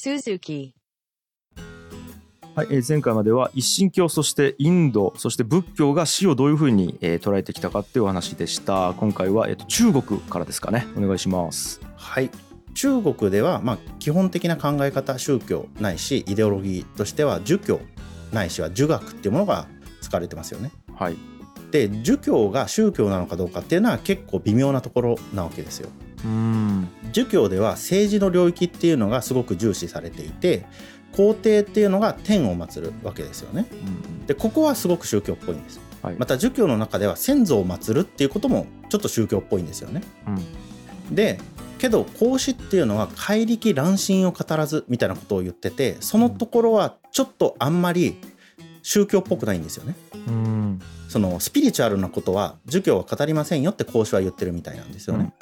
[0.00, 0.72] Suzuki.
[2.54, 12.30] はい、えー前回までは一神教そしてインドそして仏教が死をどういうふうに、えー捉えてきたかっていうお話でした今回は、えーと中国からですかねお願いしますはい
[12.72, 17.80] 中国では、まあ、基本的な考え方宗教ないしイデオロギーとしては儒教
[18.32, 19.66] ないしは儒学っていうものが
[20.00, 20.70] 使われてますよね。
[20.94, 21.16] はい
[21.72, 25.90] で儒教が宗教なのかどうかっていうのは結構微妙なところなわけですよ。
[27.12, 30.66] 儒教では政治の領域っていうのがすごく重視されていて
[31.12, 33.66] 皇帝っていうのが天を祀るわけですよね。
[33.70, 35.80] うんでここはすごく宗教っぽいんです。
[36.02, 40.02] はいまた儒教の中では先祖を祀るっていうこともちょっと宗教っぽいんですよね。
[40.26, 41.40] うんで
[41.78, 48.16] けど孔子っていうのは怪力乱心を語らずみたいなことを言っててそのところはちょっとあんまり
[48.82, 49.96] 宗教っぽくないんですよね。
[50.28, 55.34] うんそのスピリチュアルなことは儒教は語りませんよって孔子は言ってるみたいなんですよね。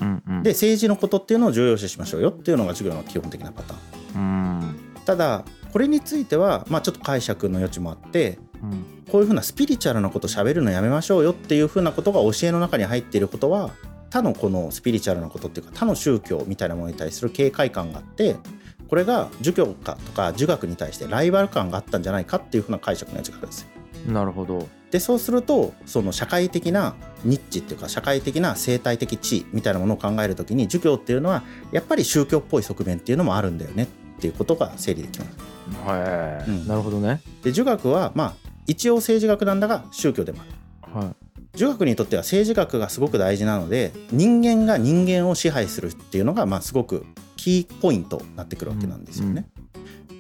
[0.42, 4.22] で政治のことっていうのを重要視しましょうよっていうのが授業の基本的なパターン。
[4.62, 13.70] うんただこれについてはまあちょっと解釈の余地もあってうんこういうふうなスピリチュアルなこと喋るのやめましょうよっていうふうなことが教えの中に入っていることは
[14.08, 18.36] 他のこのスピリチュアルなことっていうか他の宗教みたいなものに対する警戒感があって
[18.89, 23.69] これが儒教かとか儒学に対してライバル感があったんじゃないかっていうふうな解釈のやつがあるんですよ。
[24.12, 26.94] なるほどでそうするとその社会的な
[27.25, 33.86] ニッチっていうか社会的な生態的地位みたいなものを考えるときに儒教っていうのはやっぱり宗教っぽい側面っていうのもあるんだよねっ
[34.20, 35.30] ていうことが整理できます。
[35.84, 38.34] はい、うんなるほどねで儒学はまあ
[38.67, 40.45] 一応政治学なんだが宗教でもあ
[41.00, 41.06] る。
[41.06, 41.14] は
[41.55, 47.05] 儒学にとっては政治学がすごく大事なので人間が人間を支配するっていうのがまあすごく
[47.36, 49.48] キーポイントになってくるわけなんですよね。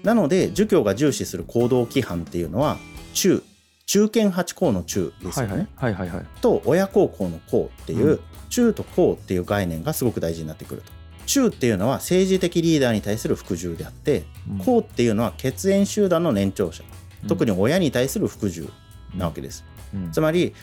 [0.02, 2.78] なので儒教が重視する行動規範っていうのは
[3.14, 3.42] 中
[3.88, 5.66] 中堅八項の中ですよね。
[5.74, 10.90] はいはいはいはいはいと親孝行の孝っていう、うん中と孝っていう概念がすごく大事になってくると。
[11.26, 16.82] 中っていうのは政治的リーダーに対する服従であってうん孝っていうのは血縁集団の年長者
[17.22, 18.66] うん特に親に対する服従
[19.14, 19.64] なわけです。
[19.94, 20.54] うんつまり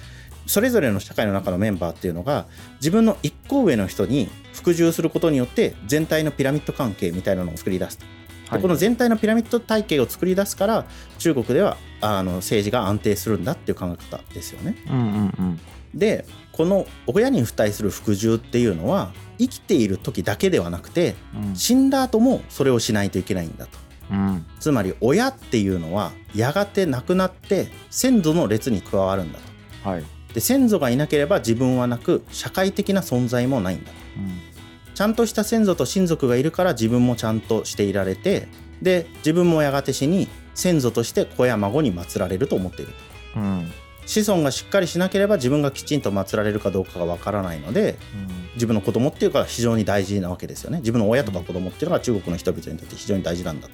[0.48, 8.06] それぞれの社会の中のメンバーっていうのが自分の一個上の人に服従することによって全体のピラミッド関係みたいなのを作り出すと。
[8.46, 8.62] ではい。
[8.62, 10.86] この全体のピラミッド体系を作り出すから
[11.18, 14.76] 中国ではあの政治が安定するんだっていう考え方ですよね。
[14.90, 15.60] うんうんうん。
[15.94, 21.56] でこの親に付帯する服従っていうのは生きている時だけではなくてうん。
[21.56, 23.78] 死んだ後もそれをしないといけないんだと。
[24.12, 24.46] うん。
[24.60, 29.40] つまり親っていうのはやがて亡くなって先祖の列に加わるんだ
[29.84, 29.90] と。
[29.90, 30.04] はい。
[30.34, 33.94] で先祖がいなければ自分はなく社会的な存在もないんだと。
[34.18, 34.20] う
[34.52, 34.55] ん
[34.96, 38.48] ちゃんとした先祖と親族がいるから自分もちゃんとしていられて
[38.82, 42.94] で自分もやがて死に先祖として子や孫に祀られると思っている。
[43.36, 43.72] うん。
[44.06, 47.98] 子孫がしっかりしなければ自分がきちんと祀られるかどうかがわからないので
[48.54, 50.80] 自分の子供っていうか非常に大事なわけですよね。
[50.80, 53.74] 自分の親とか子供っていうのが中国の人々にとって非常に大事なんだと。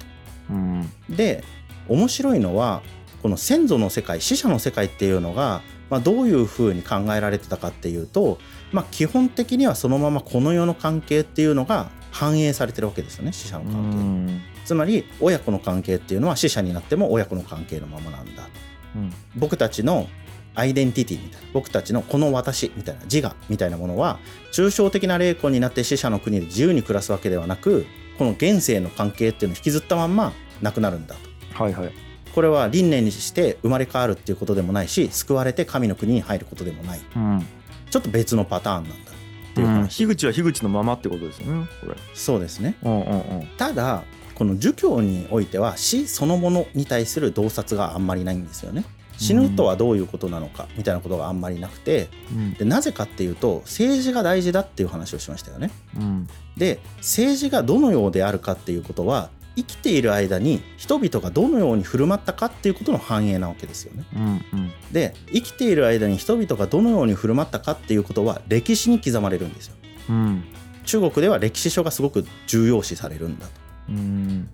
[0.49, 0.89] うん。
[1.09, 1.43] で
[1.87, 2.81] 面白いのは
[3.21, 8.39] この先祖の世界死者の世界っていうのが、まあ、どういうふうに考えられてたかっていうと、
[8.71, 14.41] まあ、基本的にはそのままこの世の関係っていうのが反映されてるわけですよね死者のう関係、ん。
[14.65, 18.47] つまり親子の関係っていうのは死者になっても親子の関係のままなんだ。
[18.95, 19.13] うん。
[19.35, 20.07] 僕たちの
[20.53, 24.19] アイデンティティみたいな僕たちのこの私みたいな自我みたいなものは
[24.51, 27.85] 抽象的な霊魂になって死者の国で自由に暮らすわけではなく
[28.17, 31.15] この現世の関係っていうのを引きずったまんまなくなるんだ
[31.55, 31.63] と。
[31.63, 31.91] はいはい。
[32.35, 37.01] これは輪廻にして生まれ変わるっていうことでもないし救われて神の国に入ることでもない。
[37.15, 37.45] うん
[37.91, 39.11] ちょっと別のパターンなんだ。
[39.51, 41.95] っていううん話、樋口は樋口のままってことですよねこれ。
[42.13, 42.75] そうですね。
[42.83, 43.47] うんうんうん。
[43.57, 44.03] ただ
[44.33, 48.85] この儒教においては死そのものに対する洞察があんまりないんですよね。
[49.17, 52.53] 死ぬとはどういうことなのかみたいなことがあんまりなくてうん。
[52.53, 55.69] でなぜかっていうと政治が大事だっていう話をしましたよね。
[55.97, 56.27] うん。
[56.55, 64.05] で政治がどのようであるかっていうことは生きている間に人々がどのように振る舞ったかっていうことの反映なわけですよね。
[64.15, 64.21] うん
[64.53, 64.71] うん。
[64.91, 69.75] で生きている間に人々がどのように振る舞ったかっていうことは歴史に刻まれるんですよ。
[70.09, 70.43] うん。
[70.85, 73.51] 中国では歴史書がすごく重要視されるんだと。
[73.89, 74.49] うん。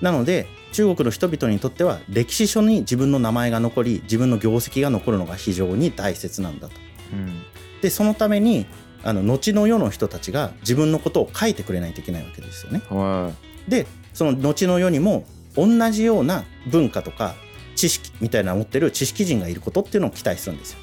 [0.00, 6.74] なので中国の人々にとっては歴史書に自分の名前が残り自分の業績が残るのが非常に大切なんだと。
[7.12, 7.42] うん。
[7.80, 8.66] でそのために
[9.04, 12.82] あの後の世の人たちが自分のことを書いてくれないといけないわけですよね。
[12.88, 13.32] は
[13.68, 15.24] でその後の世にも
[15.56, 17.34] 同じような文化とか
[17.74, 20.78] 知識みたいなのを持ってる知識人がいることっていうのを期待するんですよ。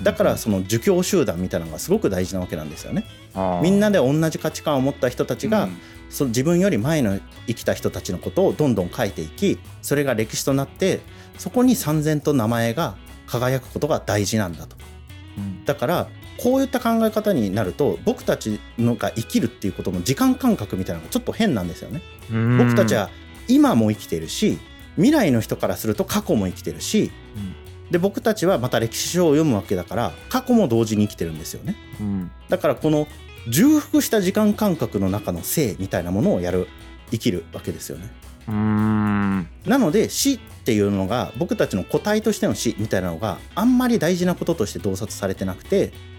[0.00, 3.04] いだからその儒教集団みたいなのがすごく大事なわけなんですよね。
[3.62, 5.78] みんなで同じ価値観を持った人たちが、うん。
[6.10, 11.00] その自分より前の生きた人たちのことをどんどん書いていきそれが歴史となって
[11.36, 12.96] そこに三然と名前が
[13.26, 14.76] 輝くことが大事なんだと。
[15.36, 15.64] うん。
[15.66, 16.08] だから
[16.38, 22.00] こういった考え方になると僕たちのが生きるっていうことの時間感覚みたいなのがちょっと変なんですよね。
[22.58, 23.10] 僕たちは
[23.48, 24.58] 今も生きてるし
[24.94, 27.10] 未来の人からすると過去も生きてるし
[27.90, 31.76] で僕たちはまた歴史書を読むわけだから過去も同時に生きてるんですよね。
[32.00, 32.30] うん。
[32.48, 33.08] だからこの
[33.48, 36.68] 重複した時間感覚の中の生みたいなものをやる
[37.10, 38.10] 生きるわけですよね。
[38.46, 46.17] なので死っていうのが僕たちの個体としての死みたいなのがあんまり大事なこととして洞察されてなくてうん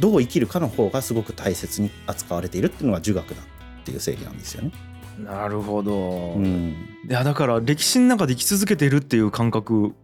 [0.00, 4.72] どう生きるかの方がすごく大切に扱われているっていうのが儒学だっていう正義なんですよね。
[5.18, 5.94] なるほど、
[6.34, 6.76] うん、
[7.08, 9.94] いやだから歴史の中で生き続けているっていう感覚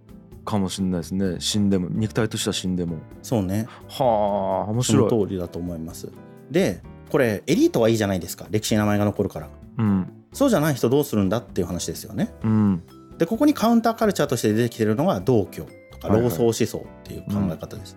[0.44, 1.36] かもしれないですね。
[1.38, 1.88] 死んでも。
[1.90, 2.98] 肉体としては死んでも。
[3.22, 3.66] そうね。
[3.88, 6.10] はあ面その白い通りだと思います。
[6.50, 8.46] でこれエリートはいいじゃないですか。
[8.50, 9.50] 歴史に名前が残るから。
[9.78, 10.12] うん。
[10.32, 12.34] そうじゃない人どうするんだっていう話ですよね。
[12.42, 12.82] うん。
[13.18, 16.30] でここにカウンターカルチャーとして出てきてるのが道教とかはいはい。
[16.30, 17.96] 老荘思想っていう考え方です。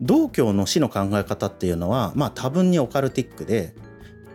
[0.00, 3.74] 道教の死の考え方っていうのはまあ多分にオカルティックで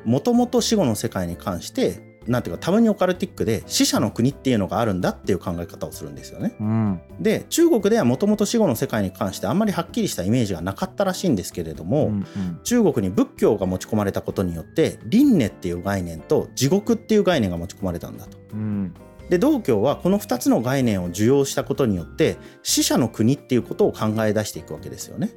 [0.04, 6.56] もともと死後の世界に関してなんていうか多分にオカルティックで死者の国っていうのがあるんだっていう考え方をするんですよね。
[6.60, 12.26] うんで中国ではもともと死後の世界に関してあんまりはっきりしたイメージがなかったらしいんですけれども、うん
[12.64, 18.38] 中国に仏教が持ち込まれたことによって輪廻っていう概念と地獄っていう概念が持ち込まれたんだと。
[18.54, 18.94] うん
[19.30, 25.30] で道教はこの2つの概念を受容したことによって死者の国っていうことを考え出していくわけですよね。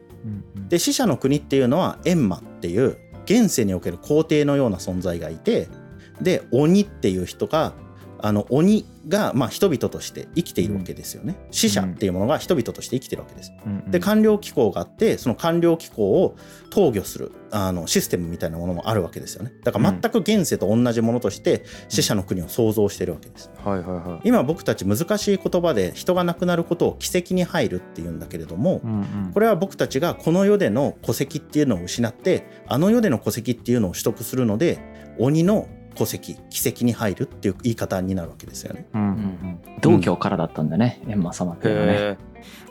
[0.69, 5.69] で死者の国っていうのは閻魔っていう現世における皇帝のような存在がいて
[6.21, 7.75] で鬼っていう人が
[8.21, 11.37] あの鬼がまあ人々として生きているわけですよね。
[11.51, 13.53] 死者っていうものが人々として生きてるわけです。
[13.65, 13.91] うん。
[13.91, 16.37] で官僚機構があってその官僚機構を
[16.73, 19.53] 統御するあのシステムみたいなものもあるわけですよね。
[19.65, 23.51] だから全く現世と同じものとして死者の国を創造してるわけです。
[23.65, 24.29] はいはいはい。
[24.29, 29.31] 今僕たち難しい言葉で人が亡くなることを奇跡に入るっていうんだけれどもうんうん。
[29.33, 34.79] これは僕たちがこの世での戸籍っていうのを失ってあの世での戸籍っていうのを取得するので
[35.19, 38.87] 鬼の戸籍奇跡に入るっていう言い方になるわけですよね。
[38.95, 39.61] うんうんうん。
[39.81, 41.93] 道教からだったんだね、閻魔様っていうのはね。
[41.93, 41.97] へ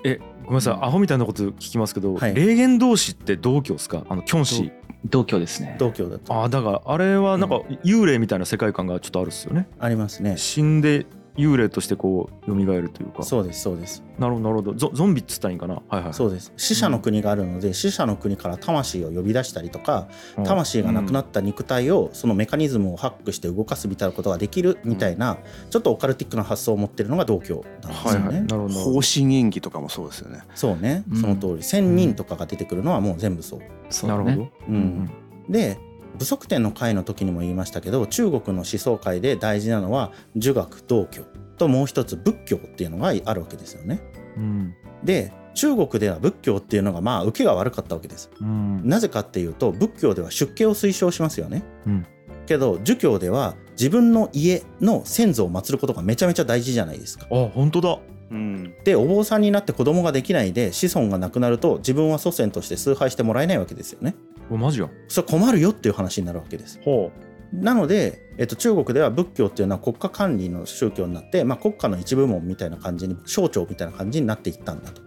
[0.06, 0.86] ええごめんなさい、うん。
[0.86, 2.36] アホみたいなこと聞きますけど、はい。
[2.36, 4.06] 霊言同士って道教ですか？
[4.08, 4.72] あのキョンシ
[5.10, 5.76] 道教ですね。
[5.80, 6.34] 道教だと。
[6.34, 9.68] ああだからあれはなんか幽霊みたいな世界観がちょっとあるっすよね。
[9.80, 10.38] ありますね。
[10.38, 11.06] 死んで
[11.38, 13.24] 幽霊としてこう蘇るというか。
[13.24, 14.04] そうですそうです。
[14.18, 14.74] なるほどなるほど。
[14.74, 15.82] ゾゾンビっつったらいいんかな？
[15.90, 16.14] はいはい。
[16.14, 16.54] そうです。
[16.56, 20.08] 死者の国があるので死者の国から魂を呼び出したりとか
[20.44, 25.38] 魂がなくなった肉体をそのメカニズムをハックして動かすみたいなことができるみたいな
[25.70, 28.26] ちょっとオカルティックな発想を持ってるのが道教なんですはいはい。
[28.26, 28.40] よね。
[28.42, 28.74] なるほど。
[28.74, 30.40] 方針演技とかもそうですよね。
[30.56, 31.04] そうね。
[31.12, 31.22] うん。
[31.22, 31.64] その通り。
[31.64, 33.60] 千人とかが出てくるのはもう全部そう。
[33.90, 34.24] そうだね。
[34.24, 34.52] なるほど。
[34.70, 35.12] うん。
[35.50, 35.78] で
[36.16, 41.24] 不足点の会の時にも言いましたけど中国の思想界で大事なのは儒学道教
[41.58, 44.02] ともう一つ仏教っていうのがあるわけですよね。
[44.38, 48.30] うんで中国では仏教っていうのがまあ受けが悪かったわけです。
[48.42, 51.64] うんなぜかっていうと仏教では出家を推奨しますよね。
[51.86, 52.06] うん
[52.46, 57.26] けど儒教では自分の家の先祖を祀ることがめちゃめちゃ大事じゃないですか。
[57.32, 58.00] あ本当だ
[58.32, 58.74] うん。
[58.84, 64.16] でお坊さんになって子供ができないで子孫が亡くなると自分は祖先として崇拝してもらえないわけですよね。
[64.50, 66.80] おマジやそれ困るよっていう話になるわけです。
[66.84, 67.12] ほ
[67.54, 75.02] なので、えっと、中国では仏教っていうのは国家管理の宗教になって、まあ、国家の一部門みたいな感じに省庁みたいな感じになっていったんだと。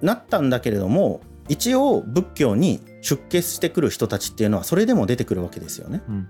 [0.00, 6.02] なったんだけれども一応仏教に出家してくる人たちっていうのはそれでも出てくるわけですよね。
[6.08, 6.28] うんうん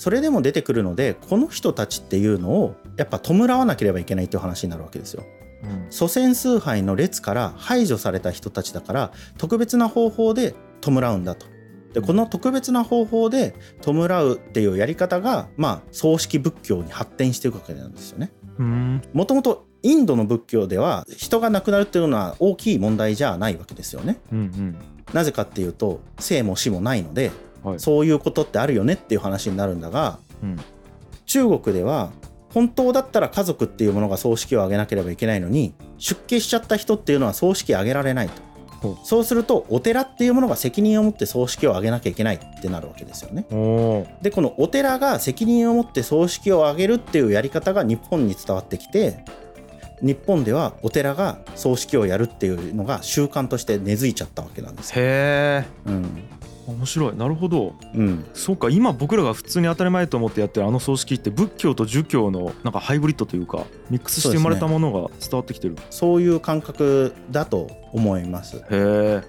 [0.00, 5.24] それでも出てくるのでこの人たちっていうのをやっぱ弔わなければいけないという話になるわけですよ。
[5.62, 11.46] うん祖先崇拝の列から排除された人たちだから特別な方法で弔うんだと。
[11.92, 18.30] でこの特別な方法で弔うっていうやり方がまあ葬式仏教に発展していくわけなんですよね。
[18.58, 24.20] うんもともとインドの仏教では人が亡くなるっていうのは大きい問題じゃないわけですよね。
[24.32, 24.76] うんうん
[25.12, 27.32] なぜかっていうと生も死もないので
[27.64, 30.56] はいそういうことってあるよねっていう話になるんだがうん
[31.26, 32.10] 中国では
[32.52, 38.50] 本当だったら家族っていうものが葬式を挙げなければいけないのに出家しちゃった人っていうのは葬式挙げられないと。
[39.04, 43.44] そうするとお寺っていうものが責任を持って葬式を挙げなきゃいけないってなるわけですよね。
[44.22, 49.24] でこのお寺が責任を持って葬式を挙げるっていうやり方が日本に伝わってきて
[50.00, 54.94] 日本ではお寺が葬式をやるっていうのが習慣として根付いちゃったわけなんですよ。
[55.04, 56.22] へえうん
[56.66, 57.16] 面白い。
[57.16, 57.74] なるほど。
[57.94, 58.70] うん、そうか。
[58.70, 68.58] 今僕らが普通に当たり前と思ってやってるあの葬式って仏教と儒教のなんかハイブリッドというかミックスして生まれたものが伝わってきてる、そういう感覚だと思います。
[68.58, 69.22] へえ。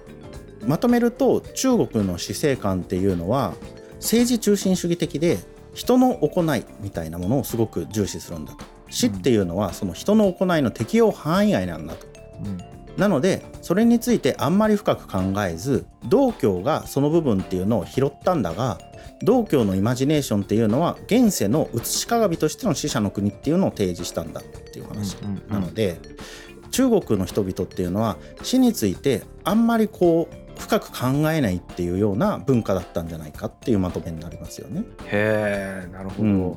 [0.66, 3.54] まとめると中国の死生観っていうのは
[3.96, 5.38] 政治中心主義的で
[5.74, 8.64] 人の行いみたいなものをすごく重視するんだと。
[8.90, 12.06] 死っていうのはその人の行いの適用範囲外なんだと。
[12.44, 18.78] うんなのでそれについてあんまり深く考えず道教がその部分っていうのを拾ったんだが
[19.22, 25.16] 道教のイマジネーションっていうのは現世の写し鏡としての死者の国っていうのを提示したんだっていう話。
[25.48, 25.98] なので
[26.70, 34.84] 中国の人々っていうのは死についてあんまりこう深く考えないっていうような文化だったんじゃないかっていうまとめになりますよね。
[35.06, 36.56] へえなるほど、うん。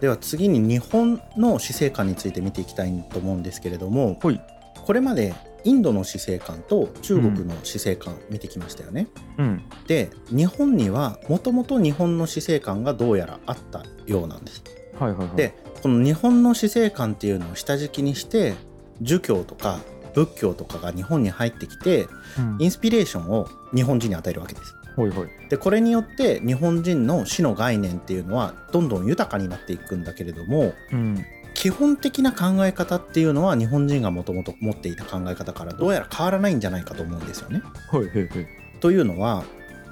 [0.00, 4.40] では次に日本の死生観について見ていきたいと思うんですけれどもほい
[4.84, 9.08] これまでインドの死生観と中国の死生観見てきましたよね。
[9.38, 14.62] うんで日本にはもともと日本の死生観がどうやらあったようなんです。
[14.98, 18.54] はいはいはいでこの日本の死生観っていうのを下敷きにして
[19.02, 19.80] 儒教とか
[20.14, 22.06] 仏教とかが日本に入ってきて
[22.38, 24.74] うんインスピレーションを日本人に与えるわけです。
[24.96, 31.24] ほいほいでこれによって日本人の死の概念っていうのはどんどん豊かになっていくんだけれどもうん
[31.54, 37.62] 基本的な考え方っていうのは日本人がもともと持っていた考え方からどうやら変わらないんじゃないかと思うんですよね。
[37.90, 38.46] ほいほいほい
[38.80, 39.44] というのは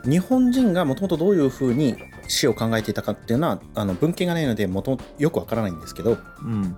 [0.04, 1.96] 日本人がもともとどういうふうに
[2.28, 6.76] 死を考えていたかっていうのはあの文献がないのでもともとよくわからないんですけどうん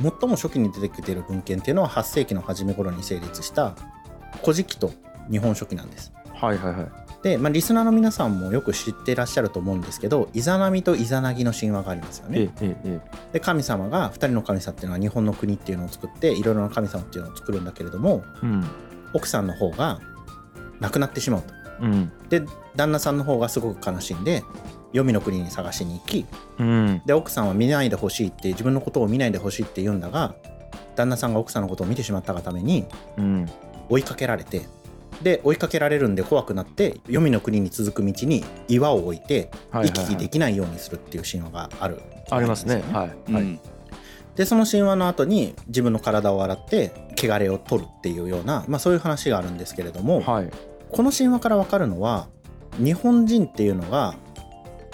[0.00, 3.74] 最も初期に出てきている文献っていうのは8世紀の初め頃に成立した
[4.42, 4.92] 「古事記」と
[5.30, 6.12] 「日本書紀」なんです。
[6.36, 7.06] はいはいはい。
[7.22, 12.52] で、まあ、リスナーの皆さんもよく知っていらっしゃると思うんですけどイザナミとイザナギの神話がありますよえね。
[12.60, 13.00] ええ
[13.32, 18.64] で神様が2人の神様っていうのは日本の国っていうのを作っていろいろな神様っていうのを作るんだけれどもえうん。
[19.12, 20.00] 奥さんの方が
[20.80, 21.54] 亡くなってしまうと。
[21.80, 22.12] うん。
[22.28, 22.44] で
[22.76, 24.42] 旦那さんの方がすごく悲しんで
[24.92, 26.26] 黄泉の国に探しに行き
[26.58, 27.02] うん。
[27.06, 30.34] で奥さんは見ないでほしいって自分のことを見ないでほしいって言うんだが
[30.94, 32.84] 旦那さんが奥さんのことを見てしまったがために
[33.16, 33.46] うん。
[33.88, 34.62] 追いかけられて
[35.22, 42.82] で追いかけられるんで怖くなって黄泉の国に続く道に岩を置いてはい行き来できないようにするっていう神話がある、ありますね。
[42.92, 43.32] はい。
[43.32, 43.42] はい。
[43.42, 43.60] うん。
[44.34, 50.50] でその神話の後に自分の体を洗って汚れを取るっていうような、まあ、そういう話があるんですけれども、はい。
[50.90, 52.28] この神話から分かるのは
[52.78, 54.14] 日本人っていうのが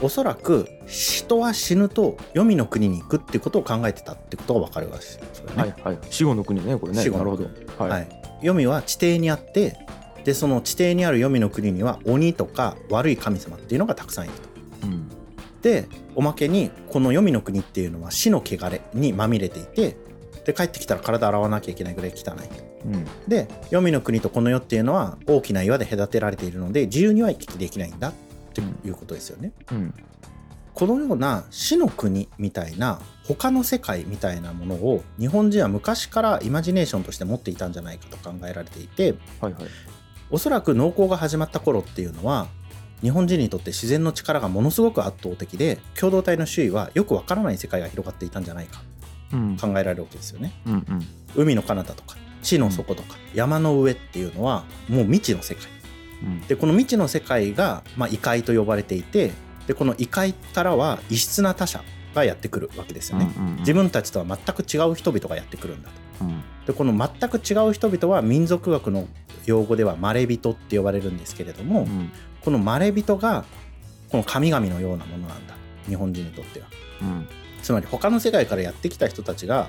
[0.01, 5.57] おそらく人は死ぬと黄泉の国に行くっていうことを考えてたってことが分かるわけですよね。
[5.57, 5.99] はいはい。
[6.11, 7.03] 死後の国ねこれね。
[7.03, 7.49] 死後のなるほど。
[7.49, 8.07] 国ははいい。
[8.41, 9.77] 黄泉は地底にあって
[10.25, 14.87] でその地底にある黄泉の国には鬼とか悪い神様っていうのがたくさんいると。
[14.87, 15.09] うん
[15.63, 15.87] で
[16.17, 19.97] おまけにこの黄泉の国っていうのは死の汚れにまみれていて
[20.45, 22.65] で帰ってきたら体洗わなきゃいけないぐらい汚いと。
[22.85, 28.13] うんで黄泉の国とこの世っていうのは大きな岩で隔てられているので自由には行き来できないんだっ
[28.53, 29.53] ていうことですよね。
[29.71, 29.95] うん
[30.75, 39.63] このような死の国みたいな他の世界みたいなものを日本人は昔からイマジネーションとして持っていたんじゃないかと考えられていてはいはい
[40.33, 42.49] おそらく農耕が始まった頃っていうのは
[43.03, 48.83] 日本人にとって自然の力がものすごく圧倒的で共同体の周囲はよくわからない世界が広がっていたんじゃないか
[49.33, 50.53] うん考えられるわけですよね。
[50.67, 55.65] うんうん海の彼方とか地の底とか山の上っていうのはもう未知の世界
[56.23, 59.33] うんでこの未知の世界が、まあ、異界と呼ばれていて
[59.67, 61.83] でこの異界からは異質な他者
[62.15, 63.33] がやってくるわけですよね。
[63.37, 66.02] うんうん自分たちとは全く違う人々がやってくるんだと。
[66.21, 66.43] うん。
[66.67, 69.09] でこの全く違う人々は民族学の
[69.47, 72.13] 用語ではまれびとって呼ばれるんですけれども、うん。
[72.43, 73.45] このまれびとが
[74.11, 75.55] この神々のようなものなんだ。
[75.87, 76.67] 日本人にとっては。
[77.01, 77.29] うん。
[77.63, 79.69] つまり他の世界からやってきた人たちが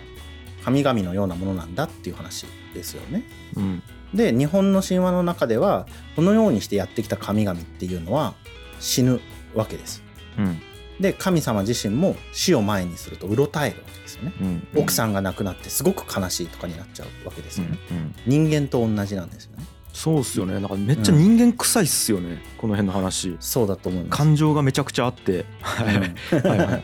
[0.63, 3.23] 神々のようなものなんだっていう話ですよね。
[3.55, 3.83] うん。
[4.13, 8.35] で日本の神話の中ではこのようにしてやってきた神々っていうのは
[8.79, 9.19] 死ぬ
[9.55, 10.03] わけです。
[10.37, 10.61] うん。
[10.99, 14.33] で神様自身も死を前にするとうろたえるわけね。
[14.41, 14.67] うん。
[14.75, 17.77] 奥さんが亡くなってすごく悲しいとかになっちゃうわけですよね。
[17.91, 19.65] うん人間と同じなんですよね。
[19.93, 20.53] そうっすよね。
[20.55, 22.41] なんかめっちゃ人間臭いっすよね。
[22.57, 23.37] この辺の話。
[23.39, 24.17] そうだと思います。
[24.17, 25.45] 感情がめちゃくちゃあって。
[25.61, 26.49] はいうん。
[26.49, 26.57] はい。
[26.59, 26.83] はい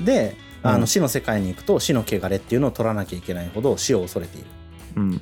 [0.04, 0.80] であうん。
[0.80, 4.46] の死の世界に行くと死の汚れっていうのを取らなきゃいけないほど死を恐れている。
[4.96, 5.20] うん。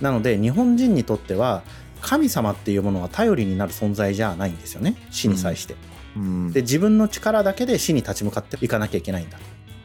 [0.00, 1.62] なので日本人にとっては
[2.00, 4.96] 神様っていうものは頼りになる存在じゃないんですよね。
[5.10, 5.74] 死に際して。
[6.16, 6.52] うん。
[6.52, 9.38] で自分の力だけで死に立ち向かっていかなきゃいけないんだ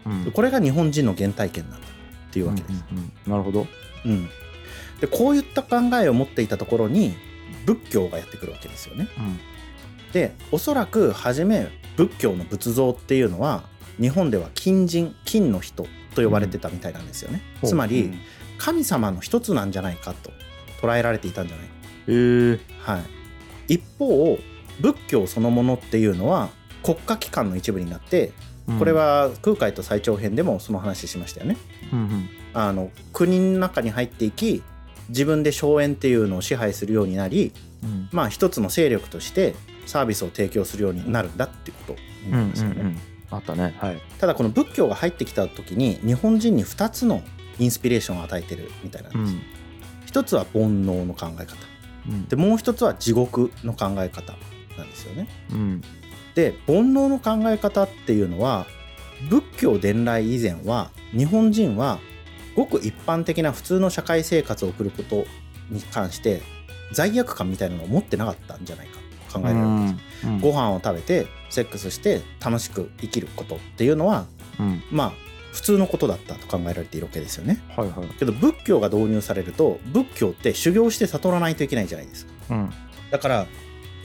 [0.05, 0.31] うん。
[0.31, 2.83] これが日本人の原体験なんだっていうわけです。
[2.91, 3.31] うんうんうん。
[3.31, 3.67] なるほど。
[4.05, 4.29] うん。
[4.99, 7.15] でこういった考えを持っていたところに
[7.65, 9.07] 仏教がやってくるわけですよね。
[9.17, 9.39] うん。
[10.13, 13.63] でおそらく初め仏教の仏像っていうのは
[13.99, 17.41] 日本では金人金の人と呼ばれてたみたいなんですよね。
[17.63, 17.69] うん。
[17.69, 18.13] つまり
[18.57, 20.31] 神様の一つなんじゃないかと
[20.81, 21.67] 捉えられていたんじゃない。
[21.67, 21.73] か。
[22.07, 22.59] えー。
[22.79, 22.99] は
[23.67, 24.37] い、一方
[24.79, 26.49] 仏教そのものっていうのは
[26.83, 28.33] 国家機関の一部になってうん
[28.79, 31.57] これは空海と最長編でもその話しましたよね。
[31.93, 32.29] うんうん。
[32.53, 34.63] あの国の中に入っていき
[35.09, 37.51] 自分で荘園っていうのを支配するようになり
[37.83, 38.09] うん。
[38.11, 39.55] まあ一つの勢力として
[39.85, 42.75] サービスを提供するようになるんだっていうことになりますよね。
[42.75, 42.99] うんうんうん。
[43.31, 43.75] あったね。
[43.77, 44.01] はい。
[44.19, 47.21] ただこの仏教が入ってきた時に日本人に2つの
[47.59, 49.33] インスピレーションを与えてるみたいなんです。
[49.33, 49.41] うん。
[50.05, 51.55] 一つは煩悩の考え方。
[52.09, 52.27] うん。
[52.27, 54.33] でもう一つは地獄の考え方
[54.77, 55.27] なんですよね。
[55.51, 55.81] うん
[56.35, 58.65] で煩悩の考え方っていうのは
[59.29, 61.99] 仏教伝来以前は日本人は
[62.55, 65.25] ごく一般的な普通の社会生活を送ること
[65.69, 66.41] に関して
[66.91, 68.99] 罪悪感みたいなのを持ってなかったんじゃないか
[69.31, 70.27] と考えられるんです。
[70.27, 74.25] うんご飯を食べてセックスして楽しく生きることっていうのは
[74.59, 75.11] うんまあ
[75.53, 77.61] 普通のことだったと考えられているわけですよね。
[77.77, 82.31] はいはいけど仏教が導入されると仏教って修行して悟らないといけないじゃないですか。
[82.49, 82.69] うん
[83.11, 83.47] だから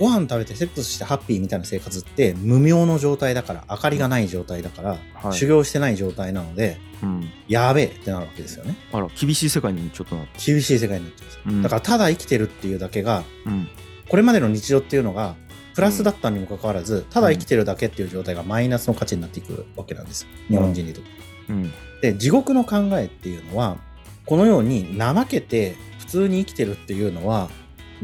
[0.00, 5.33] ご飯食べてセックスしてハッピーみたいな生活って無明の状態だから明かりがない状態だから、はい。
[5.35, 7.30] 修行してない状態なのでうん。
[7.49, 8.76] やべえってなるわけですよね。
[8.92, 11.62] あら厳しい世界にちょっとなって厳しい世界になってます、うん。
[11.62, 13.69] だからただ生きてるっていうだけがうん。
[14.09, 15.37] これまでの日常っていうのが
[15.75, 20.26] プラスだったにもかかわらず、ただ生きてるだけっていう状態がマイナスの価値になっていくわけなんです。
[20.49, 21.11] 日本人にとって。
[21.50, 21.73] うん。
[22.00, 23.76] で地獄の考えっていうのは
[24.25, 27.50] このように怠けて普通に生きてるっていうのは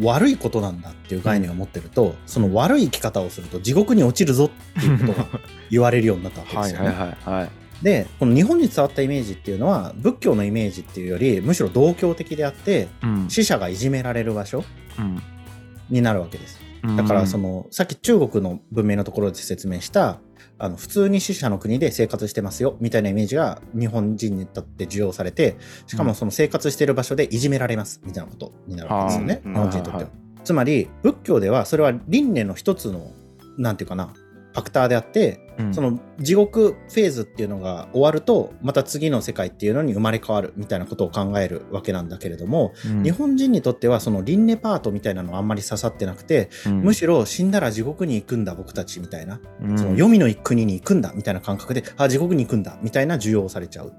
[0.00, 5.26] 悪いことなんだっていう概念を持ってると、その悪い生き方をすると地獄に落ちるぞっていうことが
[5.70, 6.80] 言われるようになったわけですよ。
[6.80, 6.88] ね。
[6.88, 7.50] はいはいはいはい。
[7.82, 13.26] でこの日本に伝わったイメージっていうのは仏教のイメージっていうよりむしろ同教的であってうん。
[13.28, 14.64] 死者がいじめられる場所
[14.98, 15.22] うん。
[15.90, 16.60] になるわけです。
[16.96, 20.20] だからその、さっき中国の文明のところで説明した
[20.58, 30.04] あの普通に死者の国で生活してますよみたいなイメージが日本人にとって受容されてしかもその生活している場所でいじめられますみたいなことになるわけですよね、うん日本人にとっては。
[30.04, 30.10] はい。
[30.44, 33.10] つまり仏教ではそれは輪廻の一つの
[33.58, 34.12] なんていうかな
[34.56, 35.74] ファクターであってうん。
[35.74, 43.02] その地獄フェーズっていうのが終わるとまた次の世界っていうのに生まれ変わるみたいなことを考えるわけなんだけれども、うん。
[43.02, 46.82] 日本人にとってはその輪廻パートみたいなのはあんまり刺さってなくて、うん。
[46.82, 49.78] むしろ死んだら地獄に行くんだ僕たちみたいな、うん。
[49.78, 53.92] その黄泉の国に行くんだみたいな感覚であ地獄に行くんだみたいな需要をされちゃう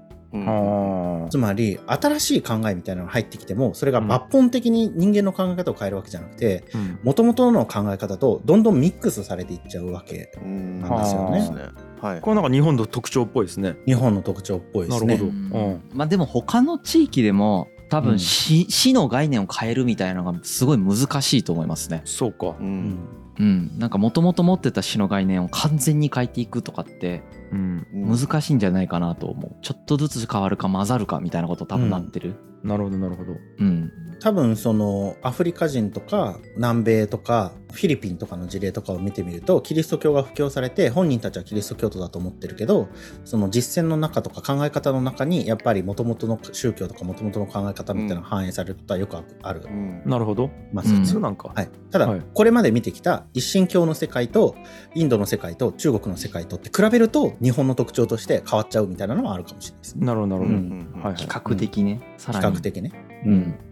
[1.30, 6.98] つまり新しい考えみたいなのが入ってきてもそれが抜本的に人間の考え方を変えるわけじゃなくてうん。
[7.02, 11.68] もともとの考え方とどんどんミックスされていっちゃうわけうんなんですよね。
[12.00, 12.20] はい。
[12.20, 13.76] これなんか日本の特徴っぽいですね。
[13.86, 15.16] 日本の特徴っぽいですね。
[15.16, 15.58] なるほど。
[15.66, 15.82] うん。
[15.94, 18.04] まあでも他の地域でも多うん。
[18.04, 22.02] 分死,、死の概念を変えるみたいなのがすごい難しいと思いますね。
[22.04, 22.48] そうか。
[22.48, 22.54] う。
[22.60, 22.98] うんん
[23.38, 27.22] うん、なんかもともと持ってた死の概念を完全に変えていくとかって
[27.52, 29.56] うん難しいんじゃないかなと思う。
[29.62, 32.34] ちょっとずつ変わるか混ざるかみたいなこと多分なってる。
[32.62, 33.92] なるほどなるほどうん。
[34.20, 42.88] 多分そのアフリカ人とか南米とかフィリピンとかの事例とかを見てみるとキリスト教が布教されて本人たちはキリスト教徒だと思ってるけど
[43.24, 49.62] その実践の中とか考え方の中にやっぱり元々の宗教とか元々の考え方みたいなのが反映されることはよくある。
[49.64, 50.02] うん。
[50.04, 50.50] なるほど。
[50.72, 51.02] ます、うん。
[51.02, 51.52] 普通なんか。
[51.54, 52.22] はい、ただ、はい。
[52.34, 54.56] これまで見てきた一神教の世界と
[54.94, 60.06] インドの世界と中国の世界とって比べると日本の特徴として変わっちゃうみたいなのはあるかもしれないですね。
[60.06, 60.56] なるほどなるほど。
[60.56, 60.92] うん。
[60.94, 61.16] はいはい。
[61.16, 62.56] 比較的ね、さらに。
[62.56, 62.92] 比較的ね。
[63.26, 63.67] うん。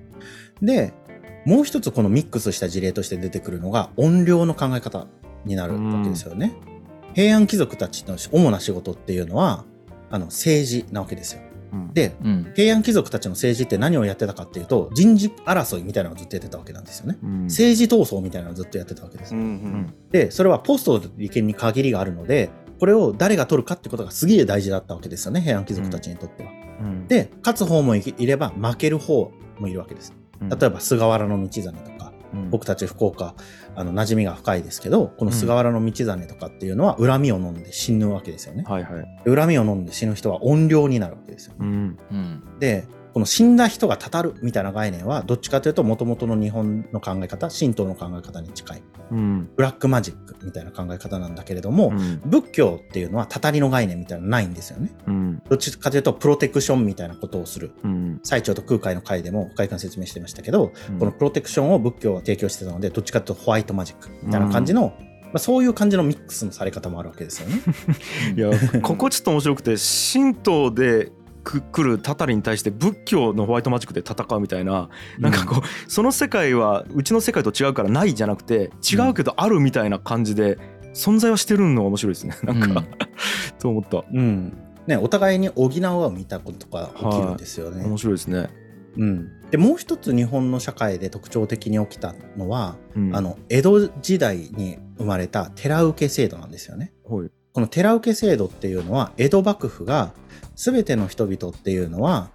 [0.63, 0.93] で
[1.45, 5.07] もう一つこのミックスした事例として出てくるのが怨霊の考え方
[5.45, 6.55] になるわけですよね。
[7.15, 9.65] 平安貴族たちの主な仕事っていうのは
[10.11, 11.41] あの政治なわけですよ。
[11.73, 12.53] うんでうん。
[12.55, 17.19] 平安貴族たちの政治って何をやってたかっていうと人事争いみたいなのをずっとやってたわけなんですよね。
[17.23, 19.39] うん政治闘争みたいなのをずっとやってたわけですう。
[19.39, 26.51] んうんでそれはポストの利権に限りがあるのでこれを誰が取るかってことがすげえ大事だったわけですよね平安貴族たちにとっては。
[26.51, 30.13] うんで勝つ方もいれば負ける方もいるわけです。
[30.41, 33.35] うん例えば菅原道真とかうん僕たち福岡
[33.75, 38.65] あの馴染みが深いですけどこの菅原道真とかっていうのは恨みを飲んで死ぬわけですよね。
[38.67, 41.55] はいはい恨みを飲んで死ぬ人は怨霊になるわけですよ。
[41.59, 42.43] うんうん。
[42.59, 48.83] でこの死んだ人がたたるみたいな概念はどっちかというともともとの日本の考え方神道の考え方に近い。
[49.11, 49.49] うん。
[49.57, 52.21] ブラックマジックみたいな考え方なんだけれども、うん。
[52.27, 54.95] 仏教っていうのはたたりの概念みたいなのないんですよね。
[55.07, 55.43] うん。
[55.49, 57.73] どっちかというとプロテクションみたいなことをする。
[57.85, 58.21] うん。
[58.23, 60.99] 最澄と空海の会でも深井君説明してましたけど、うん。
[60.99, 67.63] このプロテクションを仏教は提供してたのでどっちかというとホワイトマジックみたいな感じの、まあ、そういう感じのミックスのされ方もあるわけですよね。
[68.37, 68.51] いや
[68.83, 69.77] ここちょっと面白くて
[70.13, 71.13] 神道で
[71.47, 74.89] く来るタタリに対して仏教のホワイトマジックで戦うみたいな
[75.21, 80.59] なんかこうその世界はうちの世界と違うからないじゃなくて違うけどあるみたいな感じで
[80.93, 82.35] 存在はしてるのが面白いですね。
[82.43, 82.87] なんか、うん。
[83.61, 84.05] と思った。
[84.11, 84.57] うん。
[84.87, 87.85] ね、お互いに補う合うみたことが起きるんですよね。
[87.85, 88.49] 面白いですね、
[88.97, 96.93] うん、でもう一つ日本の社会で特徴的に起きたのは、うん、あの江戸時代に生まれた寺受け制度なんですよね。
[97.05, 97.31] はい。
[97.53, 100.13] この寺受け制度っていうのは江戸幕府が
[100.57, 102.31] 全ての人々っていうのは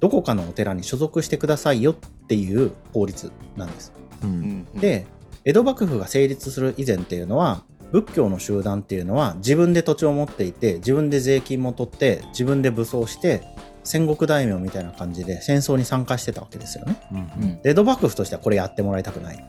[0.00, 1.94] どこかのお寺に所属してくださいよっ
[2.26, 3.92] ていう法律なんです。
[4.22, 5.06] ううんんで
[5.44, 7.62] 江戸幕府が成立する以前っていうのは
[7.92, 13.42] 仏教の集団っていうのは自分で土地を持っていて自分で税金も取って自分で武装して
[13.84, 16.96] 戦国大名みたいな感じで戦争に参加してたわけですよね。
[17.12, 19.44] うんうんで江戸幕府としてはこれやってもらいたくない。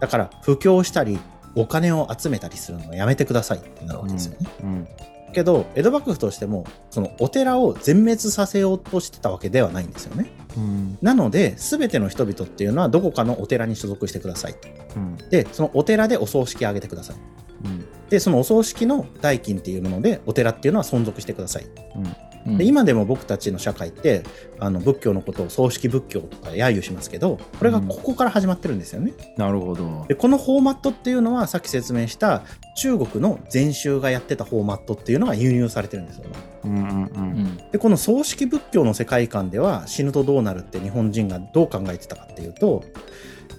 [0.00, 1.18] だから布教したり
[1.56, 4.48] お金を集めたりするのはやめてくださいってなるわけですよね。
[4.62, 4.88] うん
[5.34, 10.30] けど江戸幕府としてもそのお寺を全滅させようとしてたわけではないんですよね。
[10.56, 14.68] うんなので全ての人々っていうのはどこかのお寺に所属してくださいと。
[14.96, 17.16] うんでそのお寺でお葬式を挙げてください。
[17.64, 21.66] うんでそのお葬式の代金っていうものでお寺っていうのは存続してください。
[21.96, 24.22] うんで今でも僕たちの社会って
[24.58, 29.12] あの仏教のことを葬式仏教とか揶揄しますけどこれがここから始まってるんですよね。
[29.38, 30.04] なるほど。
[30.08, 32.42] でこのフォーマットっていうのはさっき説明した
[32.76, 36.24] 中国の禅宗がやってたフォーマットっていうのが輸入されてるんですよ。
[36.24, 36.30] ね。
[36.64, 37.30] うんうんううん。
[37.44, 42.84] んでこの葬式仏教の世界観では死ぬとどうなるって日本人がどう考えてたかっていうと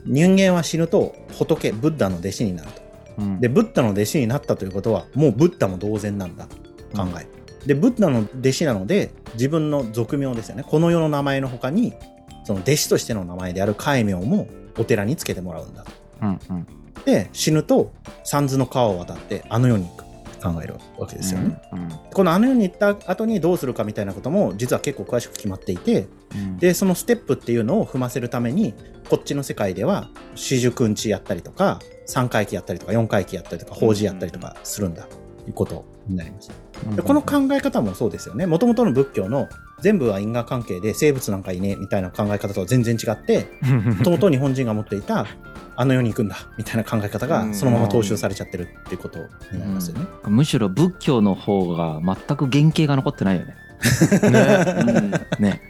[0.05, 2.81] 人間は死ぬと仏ブッダの弟子になると。
[3.17, 3.39] うん。
[3.41, 6.55] でブッダの弟子になったということはもうブッダも同然なんだと
[6.95, 7.27] 考え、
[7.65, 10.63] でブッダの弟子なので自分の俗名ですよね。
[10.63, 11.93] この世の名前の他に
[12.43, 14.47] その弟子としての名前である戒名も
[14.77, 15.91] お寺につけてもらうんだと。
[16.21, 16.67] うんうん。
[17.05, 17.91] で死ぬと
[18.23, 20.05] 三途の川を渡ってあの世に行く
[20.41, 26.57] 考えるわけですよね、うんこのあの世に行った後にどうするかみたいなことも実は結構詳しく決まっていてうん。
[26.57, 28.73] でそのステップっていうのを踏ませるために
[29.09, 35.03] こっちの世界では四十九日やったりとか三回忌やったりとか四回忌やったりとか法事やったりとかするんだ。
[35.03, 36.51] ということになります。
[36.95, 38.45] でこの考え方もそうですよね。
[38.45, 39.47] もともとの仏教の
[39.81, 43.47] 全部は因果関係で生物なんかいねえみたいな考え方とは全然違って
[43.97, 45.25] もともと日本人が持っていた
[45.75, 49.19] あの世に行くんだみたいな考え方がそのまま踏襲されちゃってるっていうこと
[49.51, 50.05] になりますよね。
[50.27, 53.55] むしろ仏教の方が全く原型が残ってないよね。
[55.39, 55.61] ねね。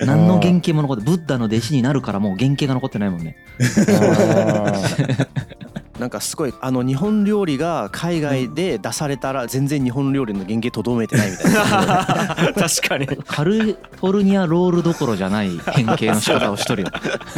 [0.00, 3.36] 何の原型も残ってブッダの弟子になるからもう原型が残ってないもんね。
[5.98, 12.54] なんかすごいあの日本料理が海外で出されたら全然日本料理の原型とどめてないみたいな。
[12.54, 13.06] 確かに。
[13.06, 16.88] カリフォルニアロールどころじゃない変形の仕方をしとるよ。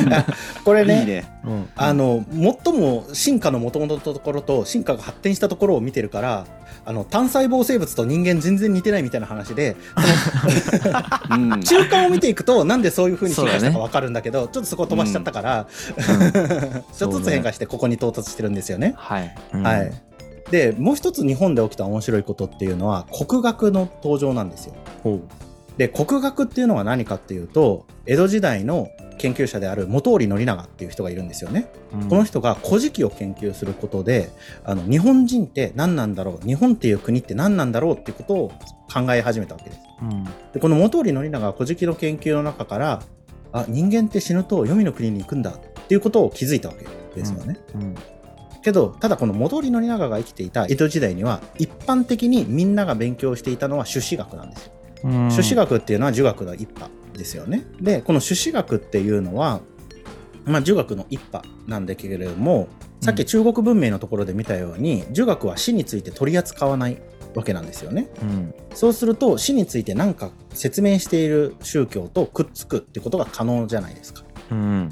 [0.64, 1.40] これねいいね。
[1.44, 1.68] うん。
[1.76, 2.24] あの
[2.64, 6.46] 最も進化の元々のところと進化が発展したところを見てるから
[6.86, 9.76] あの単細胞生物と人間全然似てないみたいな話で
[11.30, 11.60] うん。
[11.60, 15.66] 中間を見ていくとなんでそういう風に進化したか分かるんだけどちょっとそこを飛ばしちゃったから、
[15.96, 16.82] うん。
[16.96, 18.94] ちょっとずつ変化してここに到達してるんですよね。
[18.96, 19.34] はい。
[19.52, 19.92] はい、
[20.50, 24.74] でもう一つ日本で起きた面白いことっていうのは国学の登場なんですよ。
[25.02, 25.20] ほ
[25.76, 31.68] で国学っていうのは何かっていうと江戸時代の研究者である本居宣長っていう人がいるんですよね。
[31.92, 34.30] うこの人が古事記を研究することで
[34.64, 38.48] あの日本人って何なんだろう日本っていう国って何なんだろうっていうことを
[38.92, 39.82] 考え始めたわけです。
[40.02, 43.02] うんでこの本居宣長が古事記の研究の中から
[43.52, 46.86] あ人間って死ぬと黄泉の国に行くんだっていうことを気づいたわけ
[47.18, 47.58] ですよね。
[47.74, 47.94] うん
[48.66, 54.72] けどただこの本居宣長が生きていた江戸時代には一般的にみんなが勉強していたのは朱子学なんですよ。
[55.04, 57.64] うん朱子学っていうのは儒学の一派ですよね。
[57.80, 59.60] でこの朱子学っていうのは、
[60.46, 62.66] まあ、儒学の一派なんだけれども
[63.00, 67.00] さっき中国文明のところで見たように、儒学は死について取り扱わない
[67.36, 68.08] わけなんですよね。
[68.20, 74.24] うんそうすると死について何か説明している宗教とくっつくってことが可能じゃないですか。
[74.50, 74.88] うん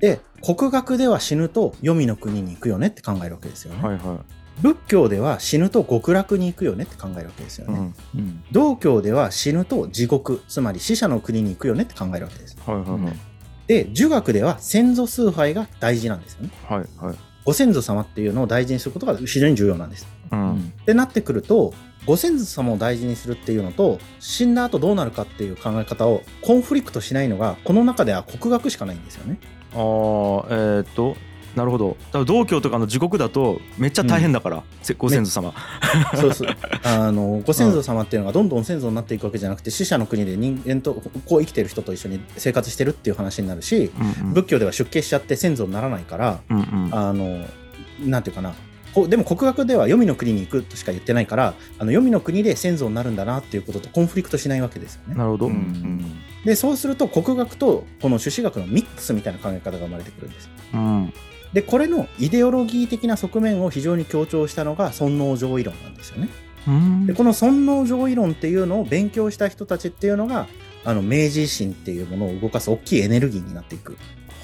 [0.00, 3.82] で国学では死ぬと黄泉の国に行くよねって考えるわけですよね。
[3.82, 4.18] はいは
[4.60, 7.74] 仏教では死ぬと極楽に行くよねって考えるわけですよね。
[7.74, 8.44] いうんうん。
[8.50, 12.56] 道教では死ぬと地獄つまり死者の国に行くよねって考えるわけです。
[12.66, 13.12] はいはいはい
[13.68, 16.50] で儒学では先祖崇拝が大事なんですよね。
[16.66, 20.06] はいはいご先祖様っていうのを大事にすることが非常に重要なんです。
[20.32, 20.72] ううんん。
[20.82, 21.72] ってなってくると
[22.06, 29.38] ご先祖様を大事にするっていうのと死んだ後どうなるかっていう考え方をコンフリクトしないのがこの中では国学しかないんですよね。
[29.72, 31.16] ああえーっと
[31.56, 31.96] なるほど。
[32.12, 35.52] 多分道教とかの地獄だとめっちゃ大変だから、せご先祖様、
[36.14, 40.94] そうそうあのご先祖様っていうのがどんどん先祖になっていくわけじゃなくて死者の国で人間と
[41.26, 44.34] こう生きてる人と一緒に生活してるっていう話になるしうんうん。
[44.34, 46.90] 仏教では出家しちゃって先祖にならないからうんうん。
[46.92, 47.44] あの
[48.04, 48.54] なんていうかな。
[48.94, 55.14] こでも国学では黄泉の国に行くとしか言ってないからあの黄泉の国で先祖になるんだなっていうこととコンフリクトしないわけですよね。
[55.14, 60.50] なるほど、ううんんでそうすると国学とこの朱子学のミックスみたいな考え方が生まれてくるんです。
[60.74, 61.12] うん
[61.52, 66.28] でこれのイデオロギー的な側面を非常に強調したのが尊王攘夷論なんですよね。
[66.66, 70.46] うんでこの尊王攘夷論っていうのを勉強した人たちっていうのが
[70.84, 73.96] あの明治維新っていうものを動かす大きいエネルギーになっていく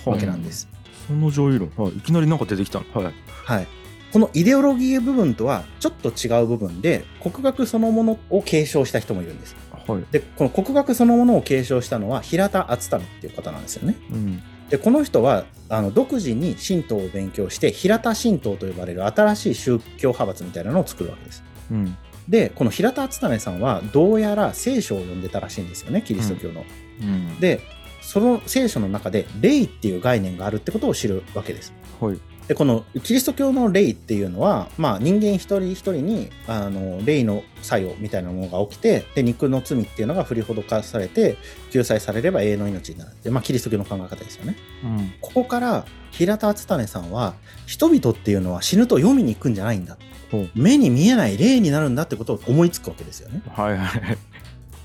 [0.07, 0.69] わけなんです。
[1.07, 3.67] その上位論、はい、いきなりなんか出てきたのはいはい、
[4.11, 9.55] このイデオロギー部分とはちょっと違う部分で国学そのものを継承した人もいるんです。
[9.87, 13.97] はいでこの国学そのものを継承したのは平田篤民っていう方なんですよね。
[14.11, 21.44] うんでこの人はあの独自に神道を勉強して平田神道と呼ばれる新しい宗教派閥みたいなのを作るわけです。
[21.70, 21.97] うん
[22.29, 26.64] でこの平田敦種さんはどうやら聖書を読んでたらしいんですよねキリスト教の。
[27.03, 27.61] うんで
[28.01, 31.73] その聖書の中で霊っていう概念があるってことを知るわけです。
[32.01, 32.18] はい
[32.49, 41.39] でこのキリスト教の霊っていうのは、まあ、人間一人一人にあの霊の作用みたいなものが起きてで肉の罪っていうのが振りほどかされて
[41.71, 44.57] 救済されれば永遠の命になるって、まあ、キリスト教の考え方ですよね。
[44.85, 47.35] うんここから平田敦種さんは
[47.67, 49.97] 人々っていうのは死ぬと読みに行くんじゃないんだ
[50.31, 53.43] ほう目に見えない霊になるんだってことを思いつくわけですよね。
[53.51, 54.19] はいはい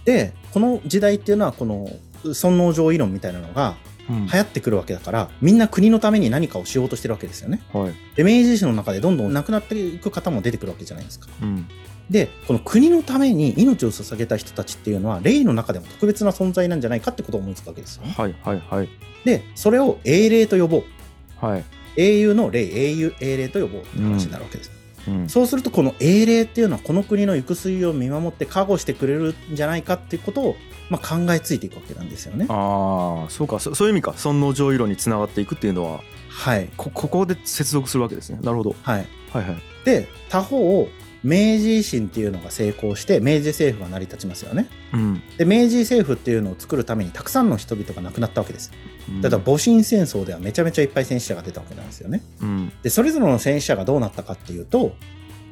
[0.05, 1.89] でこの時代っていうのはこの
[2.33, 7.61] 尊王攘夷論みたいなのがうん流行ってくるわけだからみんな国のために何かをしようとしてるわけですよね。
[7.73, 11.27] はいで明治維新の中でどんどん亡くなっていく方も出てくるわけじゃないですか。
[11.41, 11.67] うん
[12.09, 18.15] でこの国のために命を捧げた人たちっていうのは霊の中でも特別な存在なんじゃないかってことを思いつくわけですよね。
[18.17, 18.89] はいはいはい
[19.25, 21.63] でそれを英霊と呼ぼうはい
[21.97, 24.71] 英雄の霊英雄英霊と呼ぼうって話になるわけです。
[24.73, 24.78] うん
[25.27, 30.55] そうするとこの英霊っていうのはこの国の行く末を見守って加護してくれるんじゃないかっていうことを、
[30.89, 32.45] まあ、考えついていくわけなんですよね。
[32.49, 33.59] ああそうか。
[33.59, 34.13] そそういう意味か。
[34.15, 38.39] 尊王攘夷論につながっていくっていうのははい、こここで接続するわけですね。
[38.41, 38.75] なるほど。
[38.81, 39.57] はい、はいはい。
[39.83, 40.87] で他方
[41.23, 44.69] 明治維新っていうのが成功して明治政府が成り立ちますよね。
[44.93, 48.71] うんで明治政府っていうのを作るためにたくさんの人々が亡くなったわけです。
[49.09, 52.21] うんだから戊辰戦争ではめちゃめちゃいっぱい戦死者が出たわけなんですよね。
[52.41, 54.95] うんでそれぞれの戦死者がどうなったかっていうと